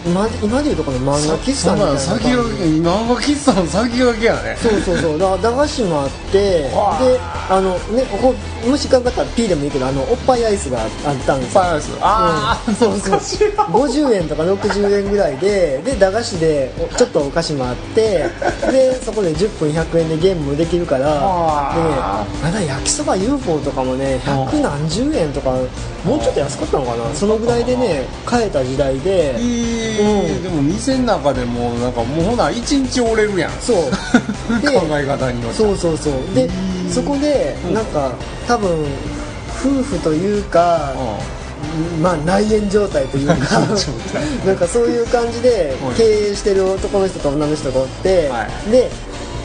[0.07, 4.57] 今今でいうとこの漫画喫茶みたいな感じ先駆け漫画喫茶の先駆けやね。
[4.57, 5.19] そうそうそう。
[5.19, 6.99] だ駄菓子もあってでわ。
[6.99, 8.35] ああのねここ
[8.69, 10.91] もしかんかったら P でもいいけどあのおっぱいアイスがあっ
[11.27, 11.61] たんですよ。
[11.61, 11.91] パイス。
[12.01, 12.75] ああ、うん。
[12.75, 18.27] そうそう50円とか60円ぐらいでで駄菓子でおちょっとお菓子もあって
[18.71, 21.17] でそこで10分100円でゲームもできるからで、
[22.43, 25.51] まだ焼きそば UFO とかもね百何十円とか
[26.05, 27.15] もうちょっと安かったのかな。
[27.15, 33.53] そのぐらいでね買えた時代でえーうんでも店の中でもなんかもうほな一日折れるやん。
[33.61, 33.77] そう。
[34.61, 35.57] で考え方によって。
[35.57, 36.35] そうそうそう。
[36.35, 36.49] で
[36.91, 38.13] そこでなんか
[38.47, 38.87] 多分
[39.61, 40.95] 夫婦というか、
[42.03, 43.35] まあ内縁状態というか
[44.45, 48.91] なんかそういう感じではい経営してる男の人と女の人がおって、はで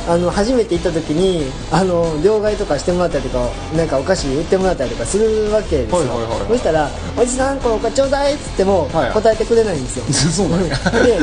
[0.08, 6.00] あの初めて行った時にあの両替とかしてもらったりとかなんかお菓子売ってもらったりとかするわけですよ、
[6.48, 11.20] そしたら「おじさんこのお菓子ちょうだい」っつってもはい答えてくれないんですよ、そうなんやで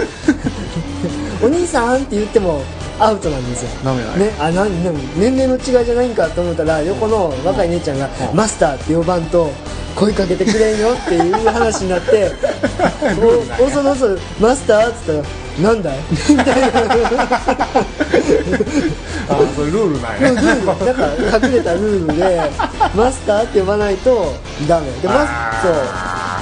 [1.43, 2.63] お兄さんって言っても
[2.99, 3.69] アウトなんですよ。
[3.85, 4.65] ダメだね、あな
[5.17, 9.51] 年齢の違いじゃないんかと思ったら横の若い姉ちゃんが「マスター」って呼ばんと
[9.97, 12.31] 声かけてくれんよっていう話になって
[13.61, 15.19] おおそのそマスター」っつったら
[15.61, 15.99] 「なんだい?」
[16.31, 16.67] みたいな
[19.29, 21.01] あーそれルールなんルやールだか
[21.41, 22.41] ら隠れたルールで
[22.95, 24.35] マスターって呼ばないと
[24.69, 24.91] ダメ。
[25.03, 25.27] でマ
[25.61, 25.73] スそう。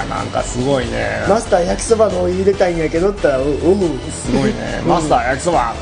[0.08, 1.24] なんかすごいね。
[1.28, 3.78] マスター焼きそばのお湯入れたいんやけどって言ったら「おうおう
[4.10, 4.82] すごいね。
[4.86, 5.74] マスター焼きそば。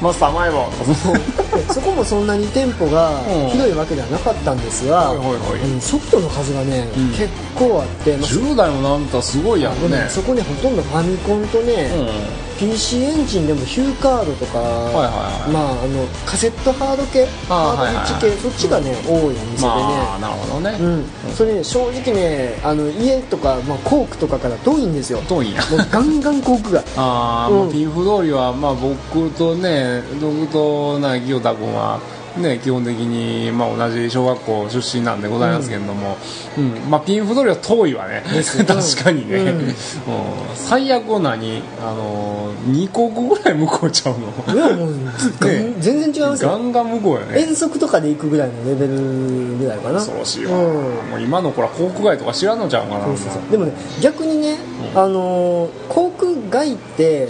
[0.00, 3.50] マスター甘い棒でそこもそんなに店舗がうん。
[3.50, 7.08] 広いわけではなかったんですが、うんソフトの数がね、うん。
[7.10, 10.06] 結構あって、まあ10代もなんかすごいやんね。
[10.08, 15.52] そこねほとんどファミコンとね、うん PC エンジンでもヒューカードとか、いはいはい。
[15.52, 20.76] まあ、あのカセットハード系ハードディッチ系、はいはいそっちがね多いお店でね、まあなるほどね。
[20.80, 25.20] うん、それね正直ねあの家とか、まあ、コークとかから遠いんですよ。
[25.28, 26.84] 遠いんやもうガンガンコークが。
[26.96, 27.58] あー、うん。
[27.64, 32.00] まあピンフ通りは、まあ、僕とね僕とな清田君は
[32.38, 36.16] ね、基本的に、まあ、同じ小学校出身なんでございますけれども、
[36.56, 36.90] うん。
[36.90, 38.22] まあ、ピンフドリは遠いわね。
[38.66, 39.46] 確かにね、うん。
[39.48, 39.74] うん
[40.54, 44.54] 最悪は何あの2個ぐらい向こうちゃうの。
[44.54, 44.90] いやもう
[45.46, 45.74] ね。
[45.78, 46.50] 全然違いますよ。
[46.50, 47.46] ガンガン向こうやね。
[47.46, 49.94] 遠足とかで行くぐらいのレベルぐらいかな。
[49.98, 50.64] 恐ろしいわ、うん。
[50.64, 53.06] もう今の子ら航空街とか知らんのちゃうかな。
[53.50, 54.56] でもね逆にね、
[54.94, 57.28] あのー航空街って、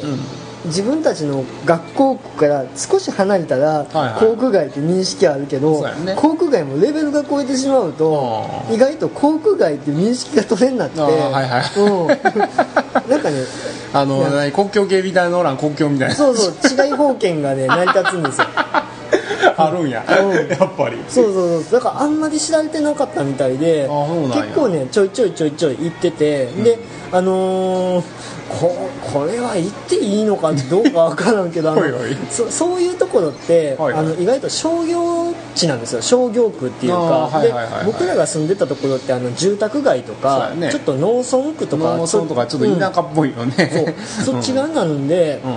[0.67, 6.15] 自分たちの学校区から少し離れたら、はい航空街って認識あるけど、そうやね。
[6.17, 11.13] 航空街もレベルが超えてしまうと、うん意外と航空街って認識が取れんなって、はい
[11.49, 11.81] はい。
[11.81, 12.07] うん、
[13.11, 13.45] なんかね
[13.93, 16.15] あの何国境警備隊のおらん国境みたいな。
[16.15, 16.55] そうそう
[16.87, 18.47] 違い保険がね 成り立つんですよ。
[19.59, 20.35] あるんや、うん。
[20.35, 20.99] やっぱり。
[21.09, 21.73] そうそうそう。
[21.73, 23.89] だからあんまり知られてなかったみたいで
[24.35, 26.79] 結構ねちょいちょいちょいちょい行ってて、で
[27.13, 28.05] あのー
[28.49, 31.75] ここれは行っていいのかどうかわからんけど
[32.31, 34.01] そそういうところって、はいはい。
[34.01, 36.03] あの意外と商業地なんですよ。
[36.03, 40.71] 商業区っていうか、はいはい僕らが住んでたところってあの住宅街とか、やね。
[40.71, 44.35] ちょっと農村区とか農村とかちょっと田舎っぽいよね、そう。
[44.35, 45.57] そっち側になるんで、うん、うん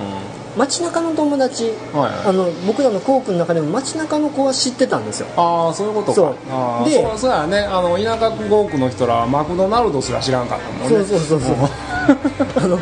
[0.60, 5.28] 街中の友達、はいあの僕らの校区の中でも街中の子は知ってたんですよ。
[5.38, 6.14] ああそういうことか。
[6.14, 6.28] そ
[6.86, 6.90] う。
[6.90, 7.60] でそうそうやね。
[7.60, 10.90] あの田舎5区の人らはマクドナルドすら知らんかったもんね。
[10.90, 11.56] そうそうそうそう。
[12.58, 12.80] あの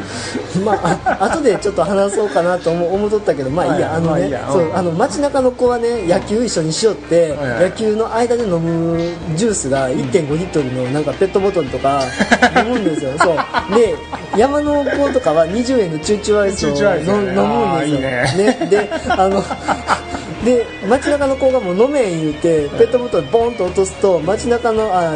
[0.66, 4.78] まああ後でちょっと話そうかなと思思っとったけどまあいいや、はいあのねまあそううん。
[4.78, 7.64] あの街中の子はね野球一緒にしよって、はいはい。
[7.66, 8.98] 野球の間で飲む
[9.36, 12.02] ジュースが1.5リットルのなんかペットボトルとか
[12.66, 13.12] 飲むんですよ。
[13.20, 13.36] そう。
[13.76, 13.96] で
[14.36, 17.36] 山の子とかは20円のチューチューアイスを飲むん
[17.68, 18.68] ですよあーいいね。
[18.70, 19.44] であの
[20.46, 25.14] で街中の子がもう飲めん言うてペットボトルボンと落とすと街中のあ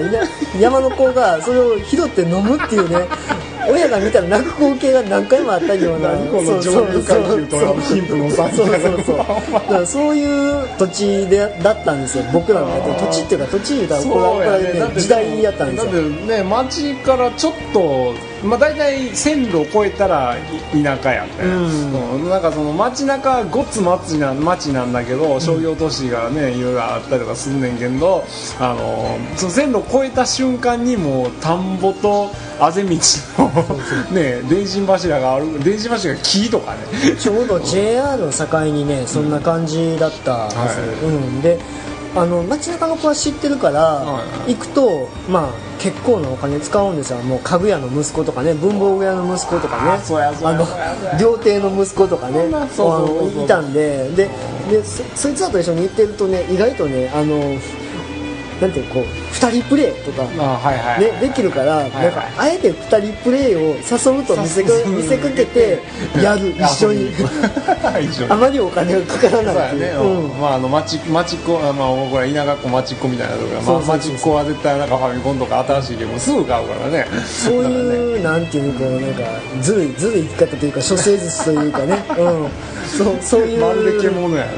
[0.60, 3.06] 山の子がそれを拾って飲むっていうね
[3.70, 7.82] 親が見たら泣く光景が何回もあったようなそうそう上流階級とそう。
[7.82, 8.68] そう
[9.06, 9.86] そう。
[9.86, 10.68] そういう。
[10.80, 12.68] 土地でだったんですよ僕らの
[13.12, 13.42] 土地っていう。
[13.42, 22.16] か土地言うたら怒ら怒られるね時代やったんですよだってね町からちょっとまあ大体線路を越えたらい田舎やったよ、うん。
[22.16, 22.28] う。
[22.28, 28.24] んなんかその街中ごっつ町な町なんだけど商業都市がねいろいろあったりとかすんねんけど
[28.60, 32.90] あのその線路を越えた瞬間にもう田んぼとあぜ道
[33.38, 36.82] のね電信柱がある電信柱が木とかね。
[37.20, 41.06] ちょうど JR の境にねそんな感じだったんです、はい。
[41.06, 41.42] うん。
[41.42, 41.60] で
[42.16, 47.20] あの街中の子は知ってるから、はい行くとまあ結構なお金使うんですよ。
[47.20, 49.92] もう家具屋の息子とかね文房具屋の息子とかね。
[50.44, 50.68] あの
[51.20, 53.30] 料亭の息子とかねそうそうそうそう。
[53.32, 54.10] あのいたんで。
[54.12, 54.30] で
[54.70, 57.58] でそそいつらと一緒に行ってるとね意外とねあの
[58.62, 60.22] なんていうこう2人プレーとか
[61.00, 65.80] ね、できるから、はいなんかあえて2人プレーを誘うと見せか見せかけて
[66.22, 67.12] やる 一緒に。
[68.30, 70.02] あまりお金がかからないっていう。
[70.02, 70.40] うん。
[70.40, 73.98] まああの町町っ子あまあ僕ら田舎っ子町っ子みたいなところまあそうそうそう。
[73.98, 77.08] 町っ子は絶対なんかファミコンとか新しいゲームすぐ買うからね。
[77.26, 79.24] そういうなんていうこうなんか
[79.62, 82.48] ずるいずるい生き方というか処世術というかね、 うん、
[82.88, 84.52] そうそういうまるで獣やね。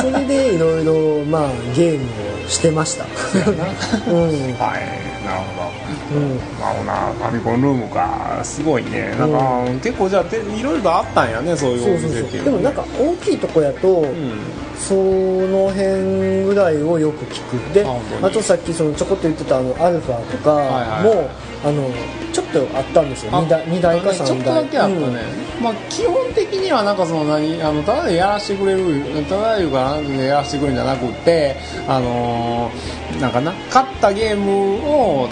[0.00, 3.04] それでいろいろまあゲームをしてました。
[3.04, 3.12] うん。
[4.58, 6.18] はいなるほど。
[6.18, 8.40] うんまあほなファミコンルームか。
[8.42, 9.14] すごいね。
[9.18, 12.42] なんか、結構じゃあていろいろとあったんやねそういうお店っていう。
[12.42, 14.32] そうでもなんか大きいとこやと、うん。
[14.78, 17.74] その辺ぐらいをよく聞く。
[17.74, 21.90] であとさっきそのちょこっと言ってたあのアルファとかも、はいはいあの
[22.32, 23.30] ちょっとあったんですよ。
[23.32, 24.26] あ2台二台か3台。
[24.26, 24.96] ちょっとだけあったね、
[25.58, 25.64] うん。
[25.64, 35.28] まあ基本的にはなんかその何あのただでやらしてくれるただいうかなんでやらしてくれるんじゃなくってあのーなんかな勝ったゲームを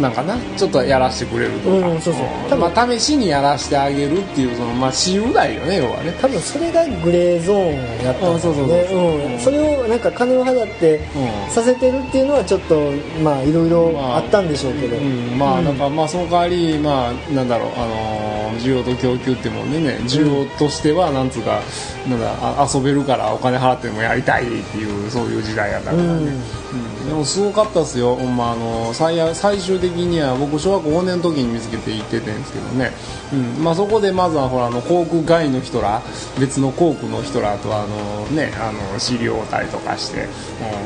[0.00, 2.24] なんかなちょっとやらしてくれるとか、うんそうそう。
[2.48, 6.12] 多分まあ、試しにやらしてあげるっていうそのまあ私有代よね要はね。
[6.20, 9.38] 多分それがグレーゾーンやったんですね。
[9.40, 11.50] それをなんか金を払ってうん。
[11.50, 15.64] させてるっていうのはちょっとまあいろいろあったんでしょうけど、うん、まあうん。
[15.64, 21.60] なんかまあその代わりまあなんだろうあのー需要と供給ってもんでね需要としてはなんつうか
[22.08, 26.16] なんだあ遊べるからお金払ってもやりたいっていうそういう時代やったからね、うん。
[26.16, 27.08] うん。
[27.08, 32.92] でもすごかったですよ、ほんまあの最最終的には僕小学校5年の時に見つけて行っててんですけどね、
[33.32, 33.64] うん。
[33.64, 36.02] まあ、そこでまずはほらあの航空外の人ら
[36.38, 40.28] 別の航空の人らとあの、ね、あの知り合うたりとかして、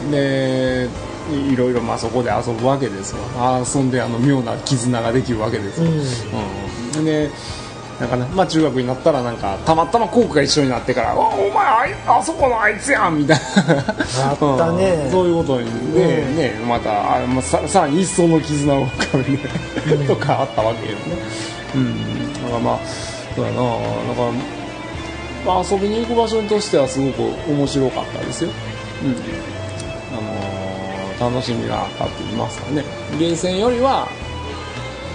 [0.04, 0.88] うん、で
[1.30, 3.18] いいろいろまあそこで遊ぶわけですよ。
[3.74, 5.98] 遊んであの妙な絆ができるわけですよ、うん。
[5.98, 6.61] うん
[6.92, 7.30] で
[8.00, 14.30] なんかねまあ、中学になったらなんかたまたま航空が一緒になってから「おお前あいあそこのあいつやん」みたいな。
[14.30, 15.02] あったね。
[15.04, 15.10] うん。
[15.10, 16.36] そういうことにね,、うん。
[16.36, 19.38] ねまたあ、まあ、ささらに一層の絆を深める
[20.08, 20.98] とかあったわけよね。
[21.76, 22.34] うん。
[22.42, 22.78] だからまあ
[23.36, 23.56] そうやな。
[23.56, 23.70] だか
[25.46, 28.50] ら、まあ、遊びに行く場所としてはすごく面白かったですよ。
[29.04, 29.10] うん。
[29.10, 30.62] あのー
[31.20, 32.84] 楽しみがあったって言いますかね。
[33.16, 34.08] ゲーセンよりは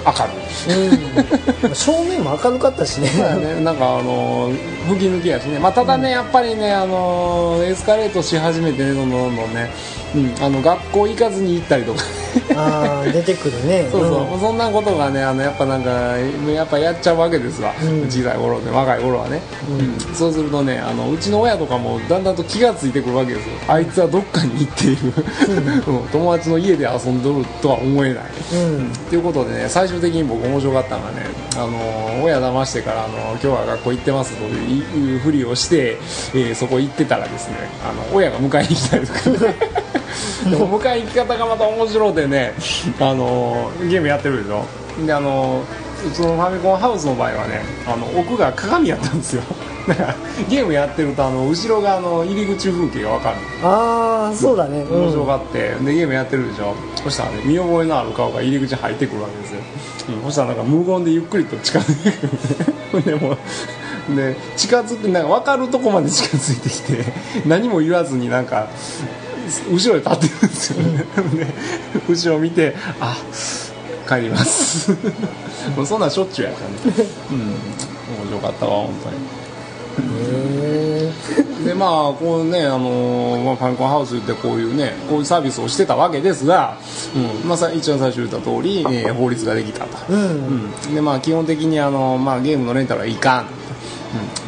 [0.08, 1.76] 明るいうん。
[1.76, 3.10] 正面も明るかったしね。
[3.10, 9.70] ね、なんかあのー吹き抜けやしね、まあ、ただね、やっぱりね、あのーエスカレートし始めてねどんどんどんどんね、
[10.16, 12.02] うん、あの学校行かずに行ったりとか。
[12.56, 13.88] ああ出てくるね。
[13.92, 14.40] そうそう、ん。
[14.40, 15.90] そんなことがねあのやっぱなんか
[16.48, 18.06] やっぱやっちゃうわけですわ、うん。
[18.10, 20.16] 小さい頃で若い頃はね、うん。
[20.16, 23.52] そうするとねあのうちの親とかもだんだんと気がついてくるわけですよ。
[23.68, 24.98] あいつはどっかに行っている、
[25.88, 26.08] うん。
[26.12, 28.92] 友達の家で遊んどるとは思えない、うん。
[29.10, 35.98] ということでね最終的に僕面白かったのがねあの親騙してからあの今日は学校行ってますというふりをして、
[36.34, 37.56] えーそこ行ってたらですね
[37.88, 39.20] あの親が迎えに来たりとか
[40.46, 42.54] 迎えに行き方がまた面白でね
[43.00, 44.66] あのゲームやってるでしょ？
[45.06, 45.64] であの
[46.14, 49.44] そのファミコンハウスの場合はねあの奥が鏡やったんですよ。
[49.88, 50.16] だから
[50.50, 53.38] ゲームやってるとあの後ろ側の入り口風景が分かる。
[53.64, 54.82] ああそうだね。
[54.82, 55.02] うん。
[55.04, 56.74] 面白がって、でゲームやってるでしょ？
[57.04, 59.60] そしたらね見覚えのある顔が入り口に入ってくるわけですよ、
[60.18, 62.18] うん、そしたらなんか無言でゆっくりと近づいて
[62.92, 63.04] くる。
[63.06, 63.32] でも
[64.12, 67.06] うで近づくなんか分かるとこまで近づいてきて
[67.46, 68.68] 何も言わずになんか
[69.72, 70.98] 後ろで立ってるんですよね、
[71.36, 71.48] で
[72.08, 73.16] 後ろ見てあ
[74.08, 74.92] 帰ります。
[75.76, 77.08] もうそんなんしょっちゅうやったね。
[77.32, 77.38] うん。
[77.38, 79.16] 面白かったわ本当に。
[80.00, 81.12] へ
[81.66, 86.78] でまあこうねあのまあ、ファミコンハウスでこういうねこういうサービスをしてたわけですが、
[87.16, 87.48] うん。
[87.48, 90.22] まあ、さ一番最初に言った通り、えー法律ができたと、えうん。
[90.22, 90.24] う
[90.92, 90.96] ん。
[90.96, 93.52] でまあ基本的にあの、まあ、ゲームのレンタルはいかんと、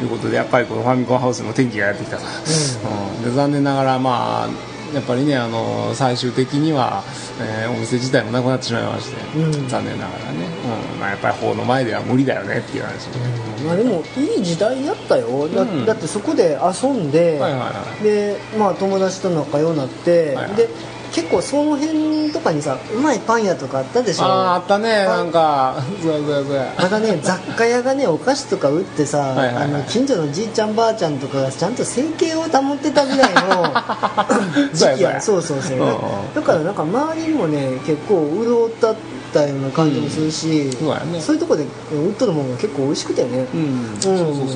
[0.00, 3.24] うん、いうことでやっぱりこのファミコンハウスの転機がやってきたと、うん。
[3.24, 7.02] で残念ながらまあやっぱりねあの最終的には、
[7.40, 9.68] えーお店自体もなくなってしまいまして、うん。
[9.68, 10.46] 残念ながらね、
[10.92, 11.00] うん。
[11.00, 13.06] まあ、やっぱり法の前では無理だよねっていう話。
[13.06, 15.48] で、まあでもいい時代やったよ。
[15.48, 15.86] だ,、うん。
[15.86, 17.72] だってそこで遊んで、はいはいは
[18.02, 20.56] でまあ友達と仲良くなって、はいはい。
[20.56, 20.68] で
[21.12, 24.24] 結構その辺とかにさうまいパン屋とかあったでしょ？
[24.24, 25.76] あああったねなんか。
[26.02, 33.74] そうやそうやそうやまたね雑貨屋がねお菓子とか売ってさ、あの近所のじいちゃんばあちゃんとかがちゃんと生計を保ってたぐらいの
[34.72, 35.20] 時期や。
[35.20, 38.94] そそううそうそう、うんうんだからなんか周りもね結構潤ったっ
[39.32, 41.20] たような感じもするし、そうやね。
[41.20, 44.52] そういうとこで売っとるものが結構美味しくてね、うん、そうそうそうで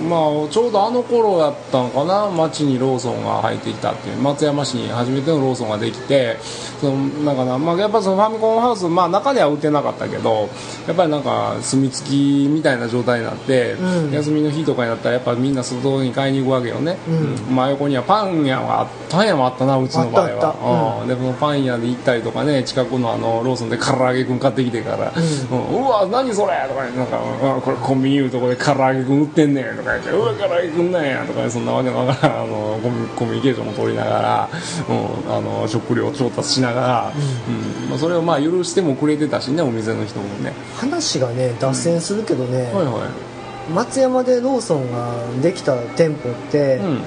[0.02, 2.24] まあちょうどあの頃やったんかな。
[2.30, 4.16] 町にローソンが入ってきたっていう。
[4.18, 6.36] 松山市に初めてのローソンができて
[6.80, 10.48] そのなんかな、まあ、やっぱそのファミコンハウス、まあ、中では売ってなかったけど
[10.86, 14.12] やっぱりなんか住み着きみたいな状態になって、うん。
[14.12, 17.54] 休みの日とかになったらやっぱみんな外に買いに行くわけよね、うん。
[17.56, 21.00] 真横にはパン屋があパン屋もあったなうちの場合は。
[21.02, 21.08] うん。
[21.08, 25.12] でそのパン屋で行ったりとかね近くのあのローソンで唐揚げくん買ってきてから
[25.50, 25.84] 「うん。
[25.84, 34.48] うわ何それ!」とかなんかあ「これコンビニいうとこで唐揚げくん売ってんねん」とか言って「うわ唐揚げくんなんや」とかそんなわけのわからんあのコミコミュニケーションも取りながら、
[34.88, 34.92] う
[35.32, 37.12] ん、あの食料調達しながら、
[37.48, 37.90] うん。
[37.90, 40.52] まあ、それをまあ許してもくれてたしねお店の人もね。
[40.76, 43.72] 話がね脱線するけどね、はいはい。
[43.72, 47.02] 松山でローソンができた店舗って、うん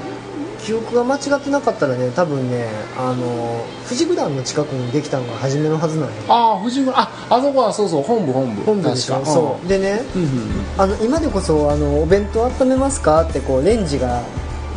[0.68, 6.14] 記憶が間違ってなかったらね多分ねあの富士グランの近くにできたのが初めのはずなんよ。
[6.28, 8.62] ああ藤村ああそこはそうそう本部本部。
[8.64, 9.14] 本部でしょ？
[9.16, 9.32] 確か。
[9.32, 9.68] そう。
[9.68, 10.30] でねうんうん。
[10.78, 14.22] あの今でこそあの「お弁当温めますか?」ってこうレンジが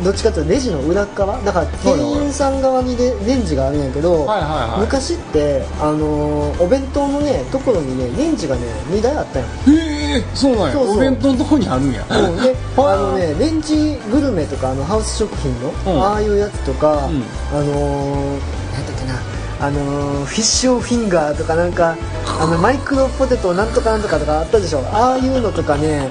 [0.03, 1.41] どっちかというとレジの裏っ側？
[1.43, 4.79] だから店員さん側にレレンジがあるんやけど、はいはいはい。
[4.81, 10.73] 昔ってあのお弁当のねところにねレンジがね2台あったんよへえそうなんや。
[10.73, 10.97] そうそう。
[10.97, 12.05] お弁当のとこにあるんや。
[12.09, 12.27] う。
[12.29, 16.03] んで はあのねレンジグルメとかあのハウス食品の、うん。
[16.03, 17.23] ああいうやつとか、うん。
[17.53, 18.29] あのー、
[18.73, 19.19] なんだっけな
[19.59, 21.95] あのーフィッシュオフィンガーとかなんか
[22.39, 24.79] あのマイクロポテトなんとかなんとかとかあったでしょ。
[24.91, 26.09] ああいうのとかね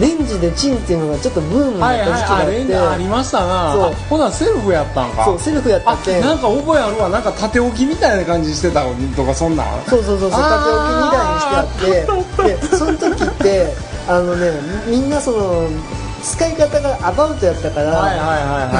[0.00, 3.72] レンジでチンっていうのがちょっとブームになはいった時期があって、はいあレンジありましたな。
[3.72, 3.82] そう。
[3.82, 5.24] あほなセルフやったんか。
[5.24, 7.08] そうセルフやったあってなんか覚えあるわ。
[7.08, 8.84] なんか縦置きみたいな感じしてた
[9.16, 9.84] とかそんなん？
[9.86, 12.70] そうそうそうそう縦置きあー2台にしてあって。
[12.70, 13.74] でその時って
[14.08, 14.50] あのね
[14.86, 15.68] みんなその
[16.22, 18.32] 使い方がアバウトやったから、はいはいは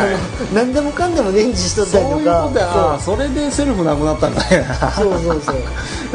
[0.02, 0.16] いはい。
[0.54, 4.64] 何でもかんでもレンジしとっそういうこたりとかとやなそれでセルフなくなったんだよ
[4.96, 5.56] そうそうそう。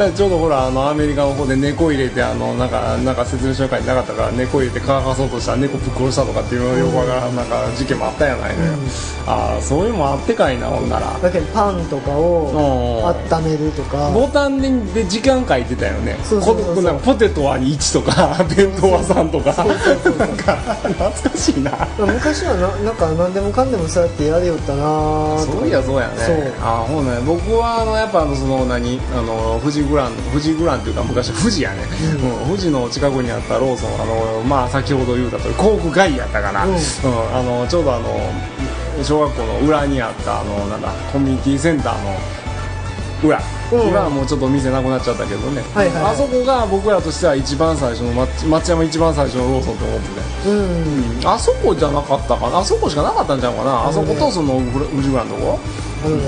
[0.14, 8.72] ちょうどほらあのアメリカの方で猫入れてあのなんかなんか説明書書いてなかったから猫入れて乾かそうとしたら猫ぶっ殺したとかっていうよくわからんなんか事件もあったやないのよ、
[9.26, 11.18] ああそういうのもあってかいなほんなら。
[11.20, 14.10] だけどパンとかを温めるとか。
[14.10, 14.60] ボタン
[14.92, 16.18] で時間書いてたよね。
[16.22, 16.74] そうそうそうそう。
[16.76, 19.52] こなんかポテトは1とか 弁当は3とか。
[19.52, 20.58] そうそうそうなんか
[21.16, 21.72] 懐かしいな。
[21.98, 26.16] 昔はななんか何でもかんでもそうやってやれよったなそういやそうやね。
[26.18, 26.52] そう。
[26.60, 29.00] あほうね僕はあのやっぱあのその何？
[29.16, 31.82] あの富士グラン富士グランっていうか昔富士やね、
[32.42, 32.48] うん。
[32.48, 36.72] 富士の近くにあったローソンあのまあ先ほど言うたとおり航空外やったかな、うん。
[36.72, 36.78] うん。
[37.34, 38.08] あのちょうどあの
[39.02, 42.16] 小学校の裏にあったあのなんだコミュニティセンターの
[43.22, 43.40] 裏、
[43.72, 43.88] うん。
[43.88, 46.12] 今はもうちょっと店なくなっちゃったけどね、はいはいはい。
[46.12, 51.28] あそこが僕らとしては一番最初の松松山一番最初のローソンと思っててうん。
[51.28, 52.58] あそこじゃなかったかな？
[52.58, 53.86] あそこしかなかったんちゃうかな？
[53.88, 55.58] あそことそのフラ富士グランドこ？
[56.04, 56.22] あのね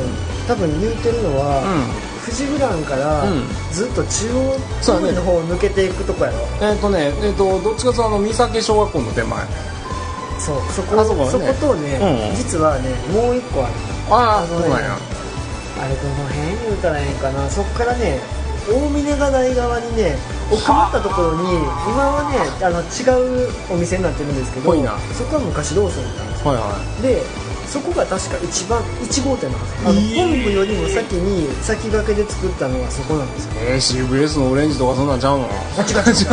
[0.47, 2.09] 多分言うてるのは、うん。
[2.25, 3.45] 富士グランからうん。
[3.73, 6.39] ずっと中央通りの方を抜けていくとこやろ。
[6.61, 9.47] えっ、とねえっ、とどっちかというとあの三崎小学校の手前。
[10.39, 10.61] そう。
[10.73, 11.27] そこあそね。
[11.31, 11.99] そことね、
[12.31, 12.37] うん。
[12.37, 13.73] 実はねもう一個ある。
[14.11, 14.97] ああそうなんや
[15.81, 17.49] あれどの辺言うたらええんかな。
[17.49, 18.21] そこからね
[18.69, 20.17] 大峰ヶ台側にね
[20.53, 21.57] 奥まったところに
[21.89, 24.71] 今はねあの違うお店になってるんですけど
[25.15, 27.03] そこは昔ローソンなんですはいはい。
[27.03, 27.23] で
[27.69, 33.53] そこが確か一番1号店なんですあのえー本部よりも先に先駆けで作ったのがそこなんですよ。
[33.61, 35.49] えー、CVS のオレンジとかそんなんちゃうの？
[35.77, 36.09] あ違う。
[36.09, 36.25] 違うし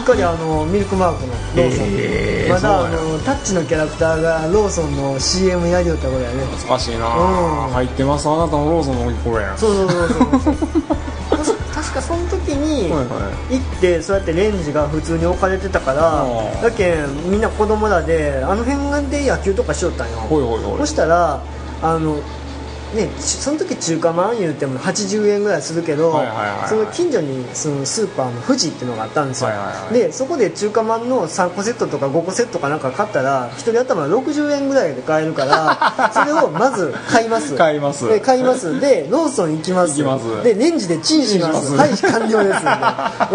[0.00, 6.44] っかりあのミルクマークのローソン、えーまだあのタッチのキャラクターがローソンの CM やりよった頃やね。
[6.46, 7.72] 懐かしいな、うん。
[7.72, 8.28] 入ってます。
[8.28, 20.18] あなたのローソンの頃やんそうそうそうそうそう 確かその時にはいは行ってそうやってレンジが普通に置かれてたからうんだけんみんな子供らであの辺で野球とかしよったんよ。
[20.18, 20.78] ほいほいほい。
[20.80, 21.42] そしたら
[21.82, 22.20] あの
[22.94, 26.20] ね、ちその時中華まん言うても80円ぐらいするけど、
[26.68, 29.50] その近所にそのスーパーの富士っていうのがあったんですよ、
[29.92, 37.54] でそこで中華まんの3個セットとか5個セットかなんか買ったら1人頭60円ぐらいで買えるから それをまず買います。
[37.54, 38.08] 買います。
[38.08, 38.80] で買います。
[38.80, 40.02] でローソン行きます。
[40.02, 40.42] 行きます。
[40.42, 41.74] でレンジでチンします。
[41.74, 42.60] はい完了です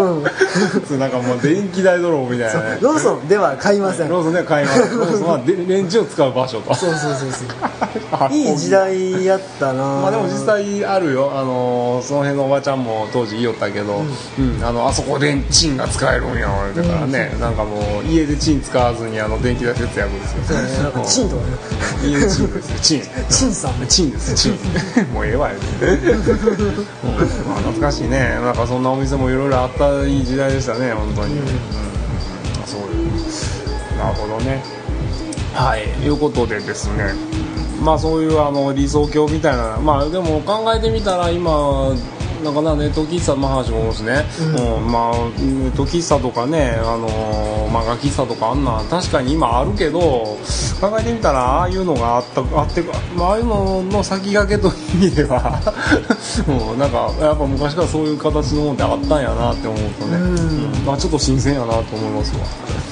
[0.92, 0.98] うん。
[0.98, 2.78] なんかもう電気代泥棒みたいなね。
[2.80, 4.08] ローソンでは買いません。
[4.08, 4.80] ローソンでは買います。
[4.80, 6.74] ローソンはでレンジを使う場所と。
[6.74, 8.32] そうそうそうそう。
[8.32, 9.72] いい時代やったな。
[9.72, 14.02] まあでも実際あるよ、あのーその辺のおばちゃんも当時言いよったけど、
[14.38, 14.64] うん。
[14.64, 20.92] あのあそこでチンが使えるんやだからね、なんかもう家でチン使わずにあの電気代節約ですよそうねなん。
[20.92, 21.48] かチンとかね。
[22.04, 22.78] うん家で チンですよ。
[22.82, 23.02] チン。
[23.30, 24.52] チンさんチンですチン。
[25.14, 25.88] もうええわよ、うん
[27.48, 28.38] まあ、懐かしいね。
[28.42, 31.46] なんかそんなお店もいろいろあったいい時代でしたね本当に、うん。
[32.66, 33.98] そういう。
[33.98, 34.62] なるほどね。
[35.54, 35.84] はい。
[36.04, 37.14] いうことでですね
[37.86, 41.94] まあそういうあの理想郷みたいなまあでも考えてみたら今
[42.44, 44.24] なんかなネット喫茶の話もですね、
[44.56, 44.90] うん。
[44.90, 52.82] まあネット喫茶とかねあのー漫画喫茶とかあんなん確かに今あるけど考えてみたらああいうのがあったあって
[53.16, 55.60] まあああいうのの先駆けという意味では、
[56.72, 60.86] うん、なんかやっぱ昔からそういう形のものってあったんやなって思うとね、うん。
[60.86, 62.40] まあちょっと新鮮やなと思いますわ。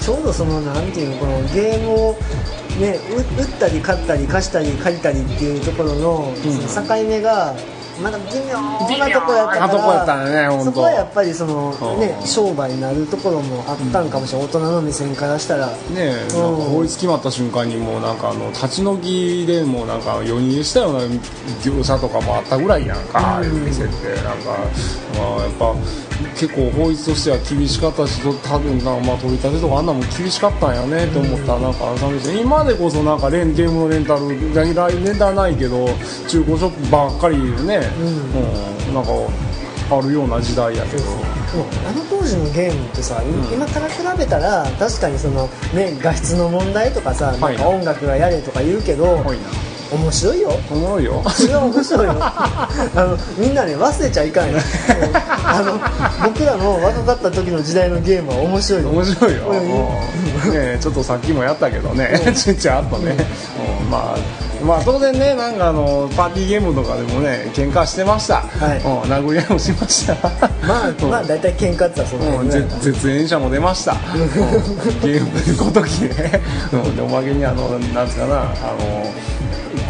[0.00, 2.16] ちょうどそのなんていうのこのゲームを
[2.80, 6.32] ねう 打ったり勝ったり貸したり借りたりっていうところの,、
[6.68, 7.54] その境目が
[8.02, 10.64] まだ微妙なとこやったか微妙なとこやったねらほんと。
[10.66, 12.26] そこはやっぱりそのねうん。
[12.26, 15.68] 商売になるところもあったんかもしれない、大人の目線からしたら。
[15.68, 21.00] ねえ、法律決まった瞬間にもうなんかあの立ち退きでもうなんか4人したような
[21.64, 24.14] 業者とかもあったぐらいやんか、店って。
[24.22, 24.56] なんか、
[25.16, 25.74] まあ、やっぱ
[26.34, 35.86] 結構法律としては厳しかったしと多分な、まあ、取り立てとかあんなもん厳しかったんやねって思ったらなんか寂しい今でこそなんかレンゲームのレンタルレンタルレンタルないけど
[36.28, 37.80] 中古ショップばっかりね、
[38.86, 38.94] うん。
[38.94, 39.10] なんか
[39.90, 41.02] あるような時代やけど。
[41.54, 49.22] あの当時のゲームってさ、今から比べたら確かにその、ね、画質の問題とかさ、はいなんか音楽がやれとか言うけど、
[49.92, 50.50] 面白いよ。
[50.70, 51.22] おもろいよ。
[51.30, 52.14] それは面白いよ。
[52.18, 54.58] あのみんなね忘れちゃいかんよ。
[55.44, 58.88] あの僕らの若かった時の時代のゲームは面白いよ。
[58.90, 59.52] 面白いよ、
[60.52, 63.16] ねちょっとさっきもやったけどね、ちっちゃいあとね、
[63.82, 63.90] うん。
[63.90, 68.78] まあまあ当然ねなんかあのパーティーゲームとかでもね喧嘩してました、はい。
[68.78, 70.14] うん、殴り合いもしました。
[70.66, 71.10] まあ うん。
[71.10, 74.00] まあ大体喧嘩ってそのうん、辺ぐらいかなぜ絶縁者も出ました、うん。
[75.00, 76.42] ゲームごときね、
[76.72, 78.44] うん、でおまけにあのなんつうかなあ
[78.78, 79.12] の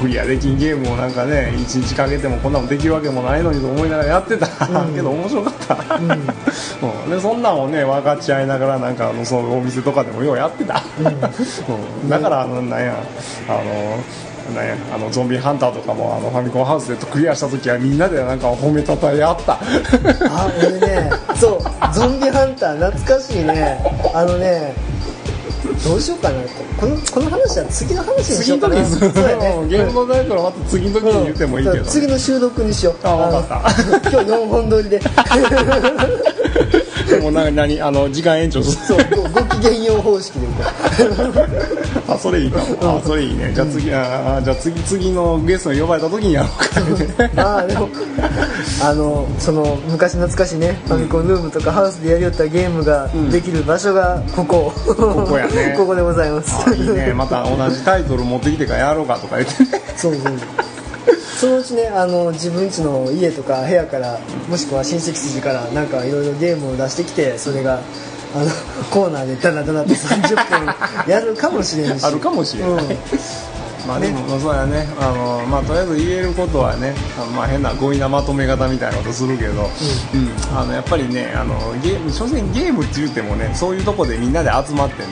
[0.01, 7.11] クリアできんゲームをなんかね一日かけてもこんなもんできるわけもないのにと思いながらやってた、けど面白かった、うん。
[7.11, 12.09] でそんなんをね分かち合いながらなんかあのそのお店とかでもようやってた、うん。
[12.09, 12.97] だからあのなんや
[13.49, 13.99] あの
[14.53, 19.55] なんやあのゾンビハンターとかもあのファミコンハウスでクリアした時はみんなでなんか褒めたたえ合った。
[19.55, 19.59] あ
[20.59, 21.61] 俺ね そう
[21.95, 23.78] ゾンビハンター懐かしいね。
[24.12, 24.74] あのね
[25.86, 26.34] どうしようかな
[26.78, 28.84] このこの話は次の話にしようかな。
[28.84, 29.57] 次の時にそうやね。
[29.68, 32.97] ゲームのタイトルはまた次の時に言ってもいいけど、うん次の収録にしよう。
[33.03, 34.11] あわかった。
[34.11, 35.01] 今日4本撮りで
[37.09, 38.86] で もな何あの時間延長する。
[38.86, 40.62] そうごごきげんよう方式でいこ
[42.09, 42.99] う あそれいいかも。
[42.99, 43.53] あそれいいね。
[43.55, 47.88] じゃあ次、あじゃあ次次のゲストに呼ばれた時にやろうかねああでも
[48.82, 55.74] あのその昔懐かしいねファミコンルームとかハウスでやりよったゲームができる場所がここ、ここやね。
[55.78, 56.53] ここでございます。
[56.66, 57.12] あいいね。
[57.14, 59.82] また同じタイトル持ってきてからやろうかとか言ってね。
[59.97, 60.32] そうそう
[61.37, 64.18] そのうちねあの自分家の家とか部屋から
[64.49, 67.80] もしくは親戚筋からなんかいろいろゲームを出してきてそれが
[68.35, 68.51] あの
[68.91, 72.05] コーナーでダラダラと30分やるかもしれんし。
[72.05, 73.53] あるかもしれない、うん
[73.87, 74.87] まあでも、そうやね。
[75.01, 85.09] あの、まあ、とりあえず言えることはねあの、まあ、変な強引なまとめ方みたいなことするけど、うんあのやっぱりねあのゲーム所詮ゲームって言ってもねそういうとこでみんなで集まってね、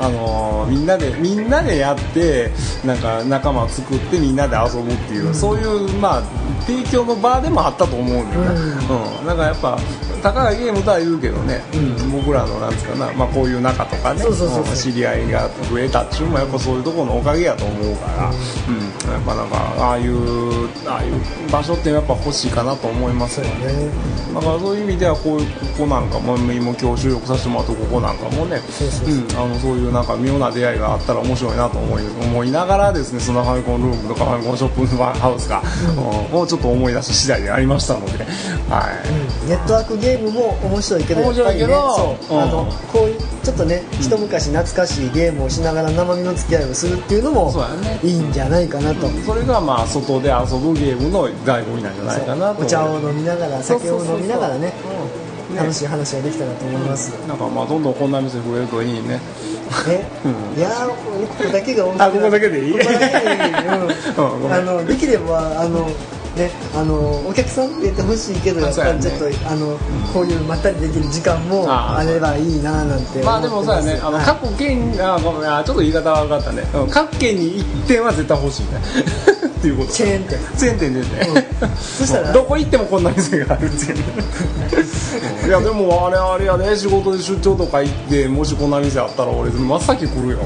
[0.00, 2.50] あのみんなでみんなでやって
[2.84, 6.22] なんか仲間作ってみんなで遊ぶっていう、そういうまあ
[6.66, 9.78] 提供の場でもあったと思うんだよな、うんなんかやっぱ
[10.22, 11.62] たかがゲームとは言うけどね、
[12.12, 14.22] 僕らのなんつうかな、まあ、こういう仲とかね
[14.76, 23.66] 知り合いが増えたっていうのもやっぱそういうところのおかげやと思うから、うん、やっぱなんかああいうああいう場所ってやっぱ欲しいかなと思いますよね。
[23.66, 23.90] ね
[24.34, 35.62] だからそういう意味ではこういうここなんかも今今日収録させてもらったここなんかもねそういうなんか妙な出会いがあったら面白いなと思い思いながらですねそのファミコンルームとかファミコンショップハウスか、
[35.96, 36.40] うん。
[36.40, 38.24] をちょっと思い出した次第でありましたので、
[38.68, 39.02] は
[39.46, 41.68] い、ネットワークゲームも面白いけどやっぱりねあ
[42.46, 54.72] のこういうちょっとね一昔懐かしいゲームをしながら生身の付き合いをするっていうのもそうやねいいんじゃないかなと、それがまあ外で遊ぶゲームの醍醐味なんじゃないかなとお茶を飲みながら酒を飲みながらね
[55.54, 59.20] 楽しい話ができたらと思います、なんかまあどんどんこんな店増えるといいね
[59.88, 60.04] え、
[60.56, 60.94] いやーこ
[61.44, 62.78] こだけが大きくあここだけでいい、うん
[64.16, 65.88] ごめんうん、あのできればあの
[66.36, 69.78] ねあのお客さんって言ってほしいけどやっぱりちょっと、そうやあの
[70.12, 73.22] こういうまったりできる時間もあればいいななんて。
[73.22, 74.00] まあでもそうやね。
[74.02, 74.26] あのはい。
[74.26, 78.80] 各県あごめんあちょっと言い方は分かったね、うん各県に1点は絶対欲しいね
[79.62, 79.92] っていうこと。
[79.92, 80.38] チェーン店。
[80.58, 81.06] チェーン店でね、
[81.76, 82.32] そしたら？
[82.32, 83.96] どこ行ってもこんな店があるっていう。
[83.96, 84.02] ね
[85.46, 90.38] いやでもあれあれやね仕事で出張とか行ってもしこんな店あったら俺真っ先来るよ、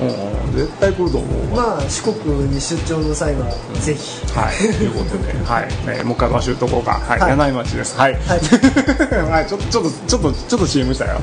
[0.00, 0.56] うん。
[0.56, 1.78] 絶対来ると思うわ。
[1.78, 3.46] まあ四国に出張の際は
[3.80, 4.20] ぜひ。
[4.34, 7.30] はい、ということで、はい、えーもう一回場所言うとこうか、はい、はい。
[7.30, 7.96] 柳井町です。
[7.96, 8.14] はい。
[8.26, 8.40] はい、
[9.48, 11.20] ちょっと、ちょっと、ちょっと、ちょっと CM したよ。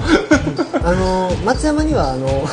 [0.83, 2.47] あの松山にはあの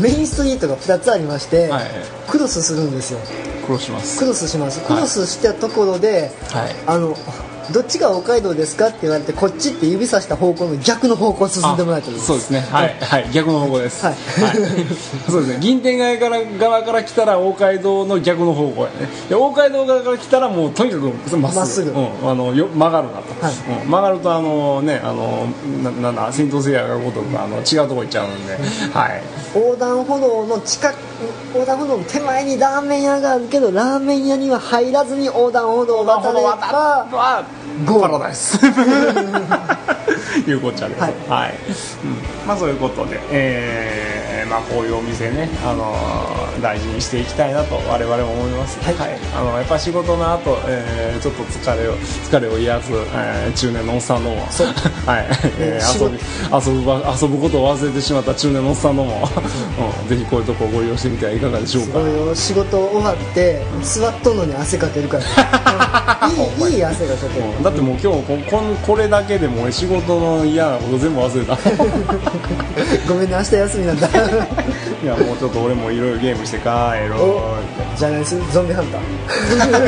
[0.00, 1.84] メインストリートが2つありまして、はい。
[2.28, 3.20] クロスするんですよ。
[3.66, 4.18] 苦労します。
[4.18, 4.84] クロスします。
[4.84, 6.74] クロスしたところで、はい。
[6.86, 7.16] あの
[7.72, 12.60] どっちが北海道ですかって言われてこっちって指さした方向の逆の方向進んでもらえたらいいそうですね。
[12.60, 14.04] はい、はい、逆の方向です。
[14.04, 14.16] はい
[15.28, 15.58] そうですね。
[15.60, 19.08] 銀天街から側から来たら、大街道の逆の方向やね。
[19.28, 21.56] で、大街道側から来たら、もうとにかくまっすぐ。
[21.58, 23.44] まっすぐうん、あの、よ、曲がるなと。
[23.44, 25.46] はいうん曲がると、あの、ね、あの、
[25.82, 28.58] な、なんだ、戦闘聖夜がごとく、あの、違うとこ行っちゃうんで。
[28.92, 29.22] はい。
[29.54, 30.96] 横断歩道の近く
[31.54, 37.44] 横断歩道の手前にラーメン屋があるけどラーメン屋には入らずに横断歩道を渡ればは
[37.84, 38.58] ゴーパラダイス
[40.50, 41.12] いうこっちゃですはい。
[41.28, 48.94] はい、うん、まあそういうことで、えーまあ、こういうお店ね、あのー大事にしていきたいなと我々も思います、はい。
[49.34, 54.36] あのやっぱ仕事の後、えーちょっと疲れを疲れを癒す、えー中年のおっさんども。
[55.06, 55.26] はい、
[55.58, 56.18] え 遊び
[56.52, 59.28] 遊ぶ場遊ぶことを忘れてしまった中年のおっさんども、
[60.02, 62.00] うん、ぜひこういうとこをご利用してみてはいかがでしょうか。
[62.34, 65.24] 仕事終わって座っとんのに汗かけるから。
[66.28, 67.62] いいいい汗がかけるうん。
[67.62, 71.56] だってもう今日ここんこれだけでもう仕事の嫌なこと全部忘れた。
[73.08, 74.08] ごめんね明日休みなんだ
[75.02, 76.66] いやもうちょっと俺もいろいろゲームして帰
[77.08, 77.56] ろお
[77.96, 79.00] じゃあ何するゾンビハンター。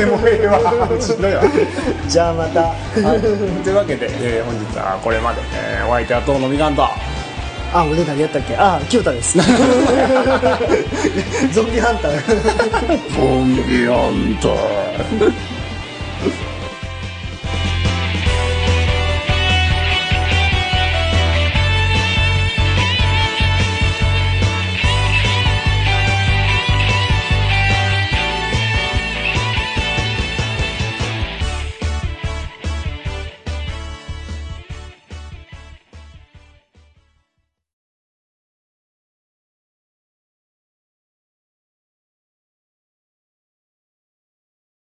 [0.03, 0.59] う もうええわ。
[0.99, 1.49] しんどいわ、はい、
[2.09, 2.73] じゃあまた。
[3.63, 6.83] というわけで、えー本日はこれまで、えーお相手は遠野みかんと。
[7.73, 8.53] あ俺誰やったっけ？
[8.57, 9.37] あ清田です。
[11.53, 12.11] ゾンビハンター。
[13.15, 15.31] ゾンビハンター